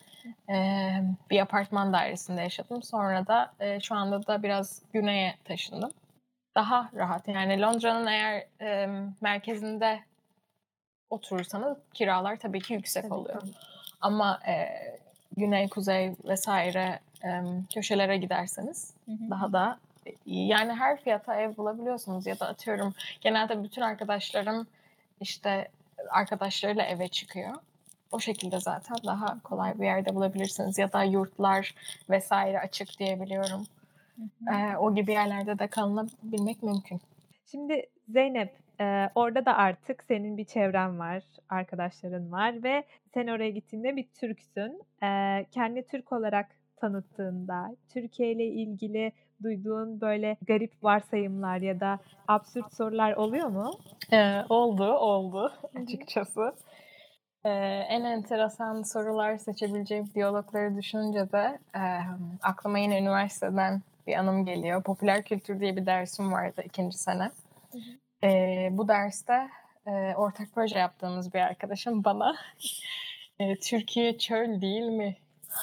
Ee, 0.51 1.03
bir 1.31 1.41
apartman 1.41 1.93
dairesinde 1.93 2.41
yaşadım. 2.41 2.83
Sonra 2.83 3.27
da 3.27 3.53
e, 3.61 3.81
şu 3.81 3.95
anda 3.95 4.27
da 4.27 4.43
biraz 4.43 4.83
güneye 4.93 5.35
taşındım. 5.45 5.91
Daha 6.55 6.91
rahat. 6.95 7.29
Yani 7.29 7.61
Londra'nın 7.61 8.07
eğer 8.07 8.47
e, 8.61 8.89
merkezinde 9.21 10.01
oturursanız 11.11 11.79
kiralar 11.95 12.37
tabii 12.37 12.61
ki 12.61 12.75
yüksek 12.75 13.03
Tabii, 13.03 13.15
oluyor. 13.15 13.41
tabii. 13.41 13.51
Ama 14.01 14.41
e, 14.49 14.69
güney, 15.37 15.69
kuzey 15.69 16.13
vesaire 16.25 17.01
e, 17.25 17.29
köşelere 17.75 18.17
giderseniz 18.17 18.95
daha 19.31 19.53
da 19.53 19.79
iyi. 20.27 20.49
Yani 20.49 20.73
her 20.73 21.01
fiyata 21.03 21.35
ev 21.41 21.57
bulabiliyorsunuz 21.57 22.27
ya 22.27 22.41
da 22.41 22.49
atıyorum 22.49 22.95
genelde 23.21 23.65
bütün 23.65 23.83
arkadaşlarım 23.83 24.67
işte 25.21 25.69
arkadaşlarıyla 26.11 26.83
eve 26.85 27.09
çıkıyor. 27.09 27.55
O 28.13 28.21
şekilde 28.21 28.61
zaten 28.61 28.97
daha 29.07 29.43
kolay 29.43 29.79
bir 29.79 29.85
yerde 29.85 30.15
bulabilirsiniz 30.15 30.79
ya 30.79 30.93
da 30.93 31.03
yurtlar 31.03 31.75
vesaire 32.11 32.61
açık 32.61 32.99
diyebiliyorum. 32.99 33.67
Ee, 34.53 34.77
o 34.77 34.95
gibi 34.95 35.13
yerlerde 35.13 35.59
de 35.59 35.67
kalınabilmek 35.67 36.63
mümkün. 36.63 37.01
Şimdi 37.51 37.87
Zeynep, 38.09 38.55
e, 38.81 39.11
orada 39.15 39.45
da 39.45 39.57
artık 39.57 40.05
senin 40.09 40.37
bir 40.37 40.45
çevren 40.45 40.99
var, 40.99 41.23
arkadaşların 41.49 42.33
var 42.33 42.63
ve 42.63 42.85
sen 43.15 43.27
oraya 43.27 43.51
gittiğinde 43.51 43.97
bir 43.97 44.07
Türksün. 44.21 44.83
E, 45.03 45.45
kendi 45.53 45.83
Türk 45.83 46.13
olarak 46.13 46.47
tanıttığında, 46.77 47.77
Türkiye 47.93 48.33
ile 48.33 48.47
ilgili 48.47 49.13
duyduğun 49.43 50.01
böyle 50.01 50.37
garip 50.47 50.73
varsayımlar 50.83 51.59
ya 51.59 51.81
da 51.81 51.99
absürt 52.29 52.75
sorular 52.75 53.13
oluyor 53.13 53.49
mu? 53.49 53.71
Ee, 54.13 54.43
oldu, 54.49 54.93
oldu 54.93 55.53
açıkçası. 55.83 56.55
Ee, 57.49 57.87
en 57.89 58.05
enteresan 58.05 58.83
sorular 58.83 59.37
seçebileceğim 59.37 60.11
diyalogları 60.15 60.77
düşününce 60.77 61.33
de 61.33 61.59
e, 61.75 61.83
aklıma 62.43 62.79
yine 62.79 62.99
üniversiteden 62.99 63.83
bir 64.07 64.15
anım 64.15 64.45
geliyor. 64.45 64.83
Popüler 64.83 65.23
kültür 65.23 65.61
diye 65.61 65.77
bir 65.77 65.87
dersim 65.87 66.33
vardı 66.33 66.63
ikinci 66.65 66.99
sene. 66.99 67.31
Ee, 68.25 68.69
bu 68.73 68.89
derste 68.89 69.49
e, 69.87 70.15
ortak 70.15 70.49
proje 70.55 70.79
yaptığımız 70.79 71.35
bir 71.35 71.41
arkadaşım 71.41 72.05
bana 72.05 72.37
e, 73.39 73.59
Türkiye 73.59 74.19
çöl 74.19 74.61
değil 74.61 74.87
mi? 74.87 75.17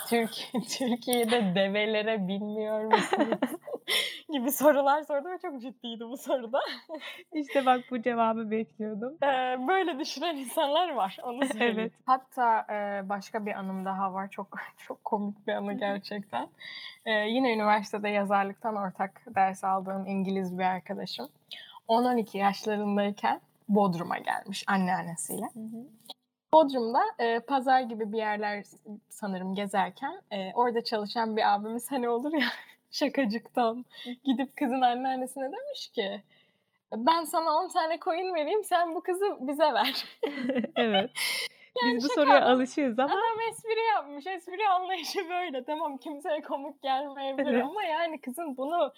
Türk 0.10 0.32
Türkiye'de 0.70 1.56
develere 1.56 2.28
binmiyor 2.28 2.84
musunuz? 2.84 3.40
gibi 4.32 4.52
sorular 4.52 5.04
sordu 5.04 5.30
ve 5.30 5.38
çok 5.38 5.62
ciddiydi 5.62 6.06
bu 6.10 6.18
soruda. 6.18 6.60
İşte 7.34 7.66
bak 7.66 7.82
bu 7.92 8.02
cevabı 8.02 8.52
bekliyordum. 8.52 9.18
Ee, 9.24 9.68
böyle 9.68 10.00
düşünen 10.00 10.36
insanlar 10.36 10.94
var. 10.94 11.18
Onu 11.24 11.46
söyleyeyim. 11.52 11.80
Evet. 11.80 11.92
Hatta 12.06 12.74
e, 12.74 13.10
başka 13.10 13.46
bir 13.46 13.52
anım 13.52 13.86
daha 13.86 14.14
var. 14.14 14.30
Çok 14.30 14.58
çok 14.78 15.06
komik 15.06 15.48
bir 15.48 15.54
anı 15.54 15.74
gerçekten. 15.74 16.48
Ee, 17.06 17.12
yine 17.12 17.54
üniversitede 17.54 18.10
yazarlıktan 18.10 18.76
ortak 18.76 19.22
ders 19.36 19.64
aldığım 19.64 20.06
İngiliz 20.08 20.58
bir 20.58 20.64
arkadaşım. 20.64 21.28
10-12 21.88 22.38
yaşlarındayken 22.38 23.42
Bodrum'a 23.70 24.18
gelmiş 24.18 24.64
anneannesiyle. 24.68 25.46
Bodrum'da 26.54 27.02
e, 27.20 27.40
pazar 27.40 27.82
gibi 27.82 28.12
bir 28.12 28.18
yerler 28.18 28.64
sanırım 29.10 29.56
gezerken 29.56 30.22
e, 30.32 30.54
orada 30.54 30.84
çalışan 30.84 31.38
bir 31.38 31.54
abimiz 31.54 31.92
hani 31.92 32.10
olur 32.10 32.34
ya 32.34 32.48
şakacıktan 32.96 33.86
gidip 34.24 34.58
kızın 34.58 34.82
anneannesine 34.82 35.44
demiş 35.44 35.88
ki 35.96 36.22
ben 36.96 37.24
sana 37.24 37.52
10 37.58 37.68
tane 37.70 38.00
coin 38.00 38.36
vereyim 38.36 38.64
sen 38.64 38.96
bu 38.96 39.02
kızı 39.04 39.38
bize 39.40 39.74
ver. 39.74 40.06
evet. 40.76 41.10
Yani 41.84 41.96
Biz 41.96 42.04
bu 42.04 42.08
şaka 42.10 42.22
soruya 42.22 42.38
adam- 42.38 42.52
alışığız 42.52 43.00
ama 43.00 43.14
Adam 43.14 43.40
espri 43.52 43.86
yapmış. 43.96 44.28
Espri 44.28 44.68
anlayışı 44.70 45.30
böyle. 45.30 45.64
Tamam 45.64 45.98
kimseye 45.98 46.42
komik 46.42 46.82
gelmeyebilir 46.82 47.54
Evet. 47.54 47.64
ama 47.64 47.84
yani 47.84 48.22
kızın 48.22 48.58
bunu 48.58 48.94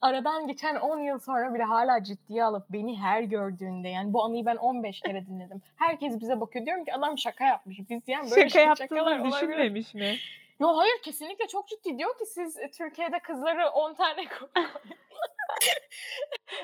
aradan 0.00 0.46
geçen 0.46 0.76
10 0.76 0.98
yıl 0.98 1.18
sonra 1.18 1.54
bile 1.54 1.62
hala 1.62 2.04
ciddiye 2.04 2.44
alıp 2.44 2.64
beni 2.70 2.98
her 3.00 3.22
gördüğünde 3.22 3.88
yani 3.88 4.12
bu 4.12 4.24
anıyı 4.24 4.46
ben 4.46 4.56
15 4.56 5.00
kere 5.00 5.26
dinledim. 5.26 5.62
Herkes 5.76 6.20
bize 6.20 6.40
bakıyor. 6.40 6.66
Diyorum 6.66 6.84
ki 6.84 6.94
adam 6.94 7.18
şaka 7.18 7.44
yapmış. 7.44 7.78
Biz 7.90 8.02
yani 8.06 8.30
böyle 8.30 8.48
şaka 8.48 8.74
şakalar 8.74 9.12
yaptığını 9.12 9.32
düşünmemiş 9.32 9.94
mi? 9.94 10.16
Yo 10.60 10.76
hayır 10.76 11.02
kesinlikle 11.02 11.48
çok 11.48 11.68
ciddi. 11.68 11.98
Diyor 11.98 12.18
ki 12.18 12.26
siz 12.26 12.58
e, 12.58 12.70
Türkiye'de 12.70 13.18
kızları 13.18 13.70
10 13.70 13.94
tane. 13.94 14.24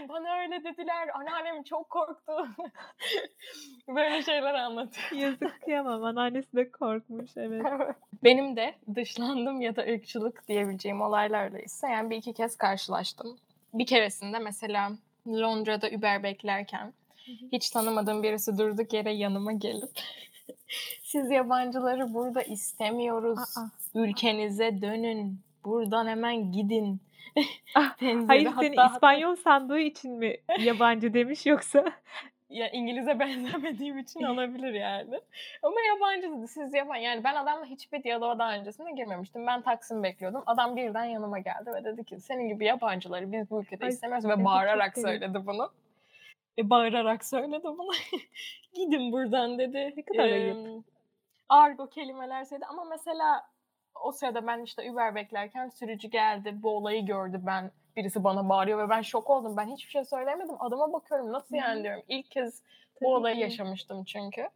Bana 0.09 0.38
öyle 0.38 0.64
dediler. 0.64 1.09
Anneannem 1.14 1.62
çok 1.62 1.90
korktu. 1.90 2.48
Böyle 3.88 4.22
şeyler 4.22 4.55
anlatıyor. 4.55 5.22
Yazık 5.22 5.62
kıyamam. 5.62 6.05
Anneannesi 6.05 6.57
de 6.57 6.70
korkmuş 6.70 7.31
evet. 7.37 7.66
Benim 8.24 8.57
de 8.57 8.74
dışlandım 8.94 9.61
ya 9.61 9.76
da 9.76 9.83
ırkçılık 9.83 10.48
diyebileceğim 10.48 11.00
olaylarla 11.00 11.59
ise 11.59 11.88
yani 11.88 12.11
bir 12.11 12.16
iki 12.16 12.33
kez 12.33 12.57
karşılaştım. 12.57 13.38
Bir 13.74 13.87
keresinde 13.87 14.38
mesela 14.38 14.92
Londra'da 15.26 15.88
Uber 15.88 16.22
beklerken 16.22 16.92
hiç 17.52 17.70
tanımadığım 17.70 18.22
birisi 18.22 18.59
durduk 18.59 18.92
yere 18.92 19.12
yanıma 19.12 19.52
gelip 19.52 19.90
siz 21.03 21.31
yabancıları 21.31 22.15
burada 22.15 22.43
istemiyoruz. 22.43 23.38
Aa. 23.38 23.71
Ülkenize 23.95 24.83
dönün. 24.83 25.41
Buradan 25.65 26.07
hemen 26.07 26.53
gidin. 26.53 27.01
Ah. 27.75 27.97
Hayır 28.29 28.47
Hatta- 28.47 28.61
seni 28.61 28.77
hatta- 28.77 28.95
İspanyol 28.95 29.37
sandığı 29.37 29.79
için 29.79 30.12
mi 30.12 30.37
yabancı 30.59 31.15
demiş 31.15 31.47
yoksa? 31.47 31.85
ya 32.53 32.69
İngiliz'e 32.71 33.19
benzemediğim 33.19 33.99
için 33.99 34.23
olabilir 34.23 34.73
yani. 34.73 35.21
Ama 35.62 35.75
yabancı 35.81 36.38
dedi. 36.38 36.49
Siz 36.49 36.75
yapan 36.75 36.97
yani 36.97 37.25
ben 37.25 37.35
adamla 37.35 37.65
hiçbir 37.65 38.03
diyaloğa 38.03 38.38
daha 38.38 38.55
öncesinde 38.55 38.91
girmemiştim. 38.93 39.47
Ben 39.47 39.62
Taksim 39.62 40.03
bekliyordum. 40.03 40.43
Adam 40.47 40.77
birden 40.77 41.05
yanıma 41.05 41.38
geldi 41.38 41.71
ve 41.75 41.85
dedi 41.85 42.05
ki 42.05 42.21
senin 42.21 42.49
gibi 42.49 42.65
yabancıları 42.65 43.33
biz 43.33 43.51
bu 43.51 43.61
ülkede 43.62 43.85
Ay, 43.85 43.91
istemiyoruz 43.91 44.29
ve 44.29 44.45
bağırarak 44.45 44.99
söyledi 44.99 45.47
bunu. 45.47 45.71
E, 46.59 46.71
bağırarak 46.71 47.25
söyledi 47.25 47.65
bunu. 47.65 47.91
Gidin 48.75 49.12
buradan 49.12 49.59
dedi. 49.59 49.95
Ne 49.97 50.03
kadar 50.03 50.25
ayıp. 50.25 50.57
Emm, 50.57 50.83
argo 51.49 51.88
kelimeler 51.88 52.45
söyledi 52.45 52.67
ama 52.67 52.85
mesela 52.85 53.43
o 54.03 54.12
sırada 54.12 54.47
ben 54.47 54.62
işte 54.62 54.91
Uber 54.91 55.15
beklerken 55.15 55.69
sürücü 55.69 56.09
geldi. 56.09 56.62
Bu 56.62 56.77
olayı 56.77 57.07
gördü. 57.07 57.41
Ben 57.47 57.71
birisi 57.97 58.25
bana 58.25 58.49
bağırıyor 58.49 58.79
ve 58.79 58.91
ben 58.91 59.03
şok 59.03 59.31
oldum. 59.31 59.57
Ben 59.57 59.67
hiçbir 59.67 59.91
şey 59.91 60.05
söylemedim. 60.05 60.57
Adama 60.59 60.93
bakıyorum. 60.93 61.33
Nasıl 61.33 61.57
yani 61.57 61.83
diyorum. 61.83 62.03
İlk 62.09 62.31
kez 62.31 62.62
Tabii 62.95 63.05
bu 63.05 63.15
olayı 63.15 63.35
ki. 63.37 63.43
yaşamıştım 63.43 64.05
çünkü. 64.05 64.49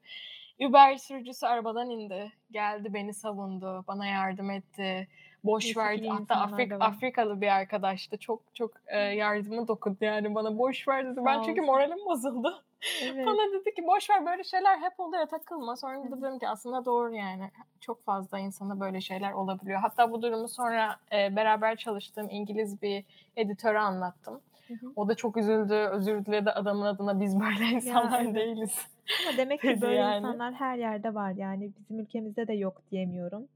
Uber 0.61 0.97
sürücüsü 0.97 1.47
arabadan 1.47 1.91
indi. 1.91 2.33
Geldi 2.51 2.95
beni 2.95 3.15
savundu. 3.15 3.85
Bana 3.89 4.07
yardım 4.07 4.51
etti. 4.51 5.09
Boş 5.45 5.65
iyi 5.65 6.09
Hatta 6.09 6.35
Afrik. 6.35 6.73
Afrikalı 6.81 7.41
bir 7.41 7.49
arkadaştı. 7.49 8.19
Çok 8.19 8.55
çok 8.55 8.71
e, 8.87 8.99
yardımı 8.99 9.69
dokundu 9.69 9.99
yani 10.01 10.35
bana. 10.35 10.59
Boş 10.59 10.89
ver 10.89 11.07
dedi. 11.07 11.21
Ben 11.25 11.43
çünkü 11.43 11.61
moralim 11.61 11.99
bozuldu. 12.07 12.63
Evet. 13.03 13.27
Bana 13.27 13.53
dedi 13.53 13.75
ki 13.75 13.87
boş 13.87 14.11
ver 14.11 14.27
böyle 14.27 14.45
şeyler 14.45 14.79
hep 14.79 15.01
oluyor 15.01 15.27
takılma. 15.27 15.77
Sonra 15.77 16.11
da 16.11 16.23
dedim 16.23 16.39
ki 16.39 16.49
aslında 16.49 16.85
doğru 16.85 17.15
yani. 17.15 17.51
Çok 17.81 18.05
fazla 18.05 18.39
insana 18.39 18.81
böyle 18.81 19.01
şeyler 19.01 19.33
olabiliyor. 19.33 19.81
Hatta 19.81 20.13
bu 20.13 20.23
durumu 20.23 20.49
sonra 20.49 20.97
e, 21.13 21.37
beraber 21.37 21.77
çalıştığım 21.77 22.27
İngiliz 22.31 22.83
bir 22.83 23.05
editöre 23.37 23.79
anlattım. 23.79 24.41
Hı 24.69 24.75
hı. 24.75 24.93
O 24.97 25.09
da 25.09 25.15
çok 25.15 25.37
üzüldü, 25.37 25.75
özür 25.75 26.25
diledi 26.25 26.51
adamın 26.51 26.87
adına 26.87 27.21
biz 27.21 27.41
böyle 27.41 27.65
insanlar 27.65 28.25
evet. 28.25 28.35
değiliz. 28.35 28.79
Ama 29.23 29.37
demek 29.37 29.61
ki 29.61 29.79
böyle 29.81 29.95
yani. 29.95 30.19
insanlar 30.19 30.55
her 30.55 30.77
yerde 30.77 31.15
var 31.15 31.31
yani 31.31 31.71
bizim 31.79 32.01
ülkemizde 32.01 32.49
de 32.49 32.53
yok 32.53 32.83
diyemiyorum. 32.91 33.49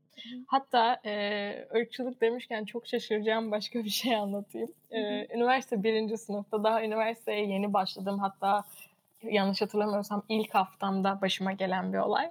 Hatta 0.46 1.00
e, 1.04 1.68
ırkçılık 1.74 2.20
demişken 2.20 2.64
çok 2.64 2.86
şaşıracağım 2.86 3.50
başka 3.50 3.84
bir 3.84 3.90
şey 3.90 4.16
anlatayım. 4.16 4.70
E, 4.90 5.26
üniversite 5.36 5.82
birinci 5.82 6.18
sınıfta 6.18 6.64
daha 6.64 6.84
üniversiteye 6.84 7.46
yeni 7.46 7.72
başladım. 7.72 8.18
Hatta 8.18 8.64
yanlış 9.22 9.62
hatırlamıyorsam 9.62 10.22
ilk 10.28 10.54
haftamda 10.54 11.20
başıma 11.20 11.52
gelen 11.52 11.92
bir 11.92 11.98
olay. 11.98 12.30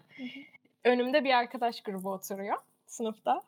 Önümde 0.84 1.24
bir 1.24 1.34
arkadaş 1.34 1.82
grubu 1.82 2.12
oturuyor 2.12 2.58
sınıfta. 2.88 3.42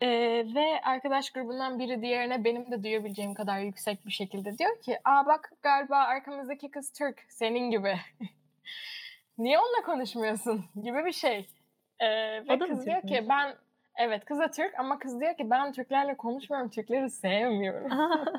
E, 0.00 0.08
ve 0.54 0.80
arkadaş 0.84 1.30
grubundan 1.30 1.78
biri 1.78 2.02
diğerine 2.02 2.44
benim 2.44 2.70
de 2.70 2.82
duyabileceğim 2.82 3.34
kadar 3.34 3.58
yüksek 3.60 4.06
bir 4.06 4.10
şekilde 4.10 4.58
diyor 4.58 4.80
ki 4.80 4.98
Aa 5.04 5.26
bak 5.26 5.52
galiba 5.62 5.96
arkamızdaki 5.96 6.70
kız 6.70 6.92
Türk 6.92 7.24
senin 7.28 7.70
gibi. 7.70 7.96
Niye 9.38 9.58
onunla 9.58 9.82
konuşmuyorsun 9.86 10.64
gibi 10.82 11.04
bir 11.04 11.12
şey. 11.12 11.48
E, 12.00 12.08
ve 12.48 12.58
kız 12.58 12.86
diyor 12.86 13.02
ki 13.02 13.26
ben 13.28 13.54
Evet 13.98 14.24
kız 14.24 14.38
da 14.38 14.50
Türk 14.50 14.78
ama 14.78 14.98
kız 14.98 15.20
diyor 15.20 15.36
ki 15.36 15.50
ben 15.50 15.72
Türklerle 15.72 16.16
konuşmuyorum, 16.16 16.70
Türkleri 16.70 17.10
sevmiyorum. 17.10 17.90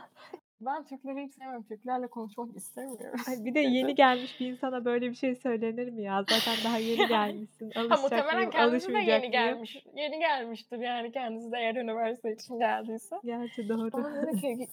ben 0.62 0.84
Türkleri 0.84 1.26
hiç 1.26 1.34
sevmiyorum, 1.34 1.64
Türklerle 1.64 2.08
konuşmak 2.08 2.56
istemiyorum. 2.56 3.20
Ay 3.28 3.46
bir 3.46 3.54
de 3.54 3.60
yeni 3.60 3.96
gelmiş 3.96 4.40
bir 4.40 4.52
insana 4.52 4.86
böyle 4.86 5.10
bir 5.10 5.16
şey 5.16 5.36
söylenir 5.36 5.90
mi 5.90 6.04
ya? 6.04 6.26
Zaten 6.30 6.56
daha 6.66 6.78
yeni 6.78 7.08
gelmişsin. 7.08 7.72
ha 7.72 7.98
muhtemelen 8.02 8.36
mıyım, 8.36 8.52
kendisi 8.52 8.94
de 8.94 8.98
yeni 9.00 9.32
gelmiş. 9.32 9.84
Yeni 9.96 10.20
gelmiştir 10.20 10.78
yani 10.80 11.12
kendisi 11.12 11.52
de 11.52 11.58
eğer 11.58 11.76
üniversite 11.76 12.34
için 12.34 12.60
geldiyse. 12.60 13.16
Gerçi 13.26 13.70
doğru. 13.70 13.92
Bana 13.94 14.28
dedi 14.28 14.42
ki 14.42 14.68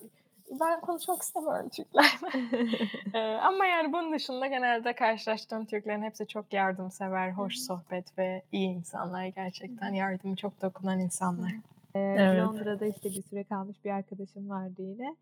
ben 0.61 0.81
konuşmak 0.81 1.23
istemiyorum 1.23 1.69
Türklerle. 1.69 2.47
Ee, 3.15 3.19
ama 3.19 3.67
yani 3.67 3.93
bunun 3.93 4.13
dışında 4.13 4.47
genelde 4.47 4.93
karşılaştığım 4.93 5.65
Türklerin 5.67 6.03
hepsi 6.03 6.27
çok 6.27 6.53
yardımsever, 6.53 7.31
hoş 7.31 7.57
sohbet 7.57 8.19
ve 8.19 8.43
iyi 8.53 8.69
insanlar 8.69 9.27
gerçekten. 9.27 9.93
Yardımı 9.93 10.37
çok 10.37 10.63
dokunan 10.63 11.01
insanlar. 11.01 11.51
Ee, 11.95 11.99
Evet. 11.99 12.41
Londra'da 12.43 12.87
işte 12.87 13.09
bir 13.09 13.23
süre 13.23 13.45
kalmış 13.45 13.85
bir 13.85 13.91
arkadaşım 13.91 14.51
vardı 14.51 14.83
yine. 14.83 15.17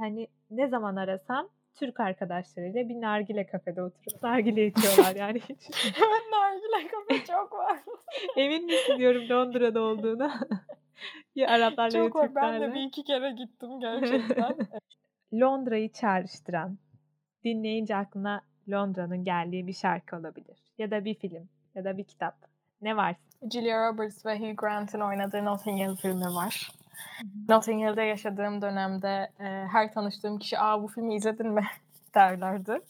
Hani 0.00 0.28
ne 0.50 0.68
zaman 0.68 0.96
arasam 0.96 1.48
Türk 1.74 2.00
arkadaşlarıyla 2.00 2.88
bir 2.88 3.00
nargile 3.00 3.46
kafede 3.46 3.82
oturup 3.82 4.22
nargile 4.22 4.66
içiyorlar 4.66 5.16
yani. 5.16 5.40
Evet 5.84 6.22
nargile 6.32 6.88
kafe 6.90 7.24
çok 7.24 7.52
var. 7.52 7.78
Emin 8.36 8.64
misin 8.64 8.98
diyorum 8.98 9.28
Londra'da 9.28 9.80
olduğuna. 9.80 10.40
ya 11.34 11.48
Araplarla 11.48 11.98
ya 11.98 12.04
Çok 12.04 12.16
var. 12.16 12.34
Ben 12.34 12.54
de 12.54 12.58
Türklerle. 12.58 12.74
bir 12.74 12.82
iki 12.82 13.04
kere 13.04 13.30
gittim 13.32 13.80
gerçekten. 13.80 14.56
Londra'yı 15.34 15.92
çağrıştıran, 15.92 16.78
dinleyince 17.44 17.96
aklına 17.96 18.40
Londra'nın 18.70 19.24
geldiği 19.24 19.66
bir 19.66 19.72
şarkı 19.72 20.16
olabilir. 20.16 20.58
Ya 20.78 20.90
da 20.90 21.04
bir 21.04 21.14
film 21.14 21.48
ya 21.74 21.84
da 21.84 21.96
bir 21.96 22.04
kitap. 22.04 22.34
Ne 22.82 22.96
var? 22.96 23.16
Julia 23.52 23.88
Roberts 23.92 24.26
ve 24.26 24.38
Hugh 24.38 24.56
Grant'ın 24.56 25.00
oynadığı 25.00 25.44
Notting 25.44 25.80
Hill 25.80 25.96
filmi 25.96 26.34
var. 26.34 26.70
Notting 27.48 27.82
Hill'de 27.82 28.02
yaşadığım 28.02 28.62
dönemde 28.62 29.30
e, 29.40 29.44
her 29.44 29.92
tanıştığım 29.92 30.38
kişi 30.38 30.58
aa 30.58 30.82
bu 30.82 30.88
filmi 30.88 31.14
izledin 31.14 31.48
mi 31.48 31.64
derlerdi. 32.14 32.80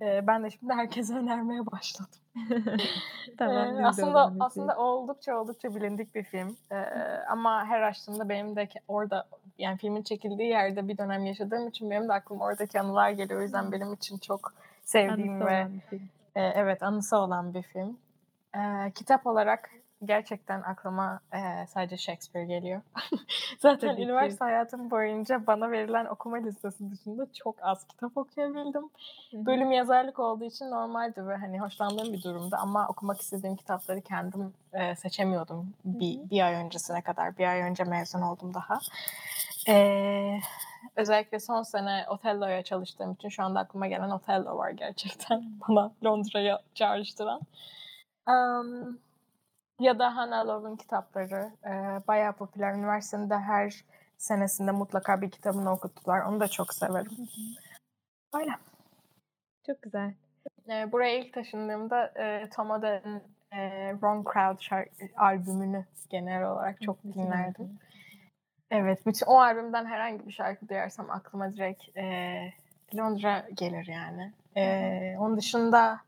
E, 0.00 0.26
ben 0.26 0.44
de 0.44 0.50
şimdi 0.50 0.72
herkese 0.72 1.14
önermeye 1.14 1.66
başladım. 1.66 2.20
tamam. 3.38 3.76
O 3.76 3.86
aslında 3.86 4.32
aslında 4.40 4.76
oldukça 4.76 5.36
oldukça 5.36 5.74
bilindik 5.74 6.14
bir 6.14 6.22
film. 6.22 6.56
Ee, 6.72 6.76
ama 7.30 7.66
her 7.66 7.82
açtığımda 7.82 8.28
benim 8.28 8.56
de 8.56 8.68
orada 8.88 9.26
yani 9.58 9.76
filmin 9.76 10.02
çekildiği 10.02 10.48
yerde 10.48 10.88
bir 10.88 10.98
dönem 10.98 11.26
yaşadığım 11.26 11.68
için 11.68 11.90
benim 11.90 12.08
de 12.08 12.12
aklıma 12.12 12.44
oradaki 12.44 12.80
anılar 12.80 13.10
geliyor. 13.10 13.40
O 13.40 13.42
yüzden 13.42 13.72
benim 13.72 13.92
için 13.92 14.18
çok 14.18 14.52
sevdiğim 14.84 15.32
Anısı 15.32 15.46
ve 15.46 15.68
e, 16.34 16.42
evet 16.42 16.82
anısı 16.82 17.16
olan 17.16 17.54
bir 17.54 17.62
film. 17.62 17.98
Ee, 18.56 18.90
kitap 18.94 19.26
olarak 19.26 19.70
gerçekten 20.04 20.62
aklıma 20.62 21.20
e, 21.32 21.66
sadece 21.66 21.96
Shakespeare 21.96 22.46
geliyor. 22.46 22.80
Zaten 23.58 23.88
Tabii 23.88 23.96
ki. 23.96 24.02
üniversite 24.02 24.44
hayatım 24.44 24.90
boyunca 24.90 25.46
bana 25.46 25.70
verilen 25.70 26.06
okuma 26.06 26.36
listesi 26.36 26.90
dışında 26.90 27.26
çok 27.32 27.56
az 27.62 27.86
kitap 27.86 28.16
okuyabildim. 28.16 28.82
Hı 28.82 29.36
hı. 29.36 29.46
Bölüm 29.46 29.72
yazarlık 29.72 30.18
olduğu 30.18 30.44
için 30.44 30.70
normaldi 30.70 31.26
ve 31.26 31.36
hani 31.36 31.60
hoşlandığım 31.60 32.12
bir 32.12 32.22
durumda 32.22 32.58
ama 32.58 32.88
okumak 32.88 33.20
istediğim 33.20 33.56
kitapları 33.56 34.00
kendim 34.00 34.54
e, 34.72 34.96
seçemiyordum 34.96 35.74
bir, 35.84 36.30
bir 36.30 36.40
ay 36.46 36.54
öncesine 36.54 37.02
kadar. 37.02 37.38
Bir 37.38 37.46
ay 37.46 37.60
önce 37.60 37.84
mezun 37.84 38.22
oldum 38.22 38.54
daha. 38.54 38.78
E, 39.68 40.40
özellikle 40.96 41.40
son 41.40 41.62
sene 41.62 42.04
Othello'ya 42.08 42.62
çalıştığım 42.62 43.12
için 43.12 43.28
şu 43.28 43.42
anda 43.42 43.60
aklıma 43.60 43.86
gelen 43.86 44.10
Othello 44.10 44.56
var 44.56 44.70
gerçekten. 44.70 45.44
Bana 45.68 45.92
Londra'ya 46.04 46.60
çağrıştıran. 46.74 47.40
Um, 48.28 48.98
ya 49.80 49.98
da 49.98 50.16
Hannah 50.16 50.46
Love'ın 50.46 50.76
kitapları 50.76 51.50
e, 51.64 51.70
bayağı 52.08 52.32
popüler. 52.32 52.74
Üniversitede 52.74 53.38
her 53.38 53.84
senesinde 54.18 54.70
mutlaka 54.70 55.20
bir 55.20 55.30
kitabını 55.30 55.72
okuttular. 55.72 56.20
Onu 56.20 56.40
da 56.40 56.48
çok 56.48 56.74
severim. 56.74 57.28
Öyle. 58.34 58.50
Çok 59.66 59.82
güzel. 59.82 60.14
E, 60.68 60.92
buraya 60.92 61.18
ilk 61.18 61.34
taşındığımda 61.34 62.06
e, 62.06 62.50
Tom 62.50 62.70
Oden'in 62.70 63.22
e, 63.52 63.90
Wrong 63.92 64.32
Crowd 64.32 64.60
şarkı, 64.60 64.90
albümünü 65.16 65.84
genel 66.10 66.50
olarak 66.50 66.82
çok 66.82 67.02
dinlerdim. 67.04 67.78
Evet, 68.70 69.06
bütün 69.06 69.26
o 69.26 69.40
albümden 69.40 69.86
herhangi 69.86 70.26
bir 70.26 70.32
şarkı 70.32 70.68
duyarsam 70.68 71.10
aklıma 71.10 71.52
direkt 71.52 71.98
e, 71.98 72.04
Londra 72.96 73.46
gelir 73.54 73.86
yani. 73.86 74.32
E, 74.56 75.16
onun 75.18 75.36
dışında 75.36 76.00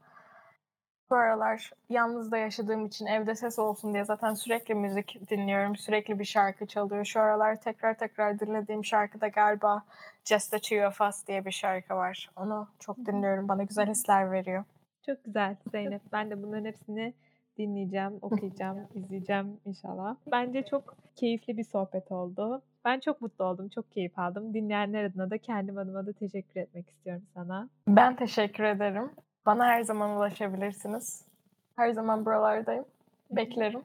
bu 1.12 1.16
aralar 1.16 1.70
yalnız 1.88 2.33
da 2.33 2.38
yaşadığım 2.38 2.87
için 2.87 3.07
evde 3.07 3.35
ses 3.35 3.59
olsun 3.59 3.94
diye 3.94 4.05
zaten 4.05 4.35
sürekli 4.35 4.75
müzik 4.75 5.31
dinliyorum. 5.31 5.77
Sürekli 5.77 6.18
bir 6.18 6.25
şarkı 6.25 6.66
çalıyor. 6.66 7.05
Şu 7.05 7.20
aralar 7.20 7.61
tekrar 7.61 7.98
tekrar 7.98 8.40
dinlediğim 8.40 8.85
şarkı 8.85 9.20
da 9.20 9.29
galiba 9.29 9.83
Just 10.25 10.51
the 10.51 10.59
Two 10.59 10.87
of 10.87 11.01
Us 11.01 11.27
diye 11.27 11.44
bir 11.44 11.51
şarkı 11.51 11.94
var. 11.94 12.31
Onu 12.37 12.68
çok 12.79 12.96
dinliyorum. 12.96 13.48
Bana 13.48 13.62
güzel 13.62 13.87
hisler 13.87 14.33
veriyor. 14.33 14.64
Çok 15.07 15.25
güzel 15.25 15.57
Zeynep. 15.72 16.03
Ben 16.12 16.31
de 16.31 16.42
bunların 16.42 16.64
hepsini 16.64 17.14
dinleyeceğim, 17.59 18.18
okuyacağım, 18.22 18.79
izleyeceğim 18.94 19.61
inşallah. 19.64 20.16
Bence 20.33 20.64
çok 20.70 20.96
keyifli 21.16 21.57
bir 21.57 21.64
sohbet 21.64 22.12
oldu. 22.12 22.62
Ben 22.85 23.01
çok 23.01 23.20
mutlu 23.20 23.44
oldum, 23.44 23.68
çok 23.68 23.92
keyif 23.92 24.18
aldım. 24.18 24.55
Dinleyenler 24.55 25.05
adına 25.05 25.31
da 25.31 25.38
kendim 25.38 25.79
adıma 25.79 26.07
da 26.07 26.12
teşekkür 26.12 26.61
etmek 26.61 26.90
istiyorum 26.90 27.22
sana. 27.35 27.68
Ben 27.88 28.16
teşekkür 28.16 28.64
ederim. 28.64 29.11
Bana 29.46 29.66
her 29.66 29.83
zaman 29.83 30.11
ulaşabilirsiniz. 30.11 31.24
Her 31.76 31.90
zaman 31.92 32.24
buralardayım. 32.26 32.85
Beklerim. 33.31 33.81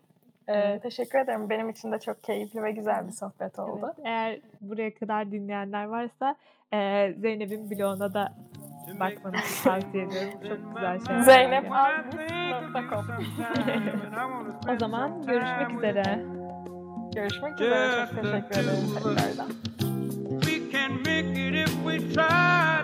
Ee, 0.49 0.79
teşekkür 0.79 1.19
ederim. 1.19 1.49
Benim 1.49 1.69
için 1.69 1.91
de 1.91 1.99
çok 1.99 2.23
keyifli 2.23 2.63
ve 2.63 2.71
güzel 2.71 3.07
bir 3.07 3.11
sohbet 3.11 3.59
oldu. 3.59 3.93
Evet, 3.97 4.05
eğer 4.05 4.39
buraya 4.61 4.93
kadar 4.95 5.31
dinleyenler 5.31 5.85
varsa 5.85 6.35
eee, 6.73 7.15
Zeynep'in 7.19 7.69
bloguna 7.71 8.13
da 8.13 8.33
bakmanızı 8.99 9.63
tavsiye 9.63 10.03
ediyorum. 10.03 10.39
Çok 10.47 10.75
güzel 10.75 11.05
şeyler. 11.05 11.21
Zeynep 11.21 11.71
O 14.75 14.77
zaman 14.79 15.25
görüşmek 15.25 15.71
üzere. 15.77 16.25
Görüşmek 17.15 17.53
üzere. 17.61 18.05
Çok 18.15 18.21
teşekkür 18.23 18.59
ederim 18.59 18.95
tekrardan. 18.95 19.49
We 20.41 20.71
can 20.71 20.91
make 20.93 21.47
it 21.47 21.55
if 21.67 21.73
we 21.83 22.13
try. 22.13 22.76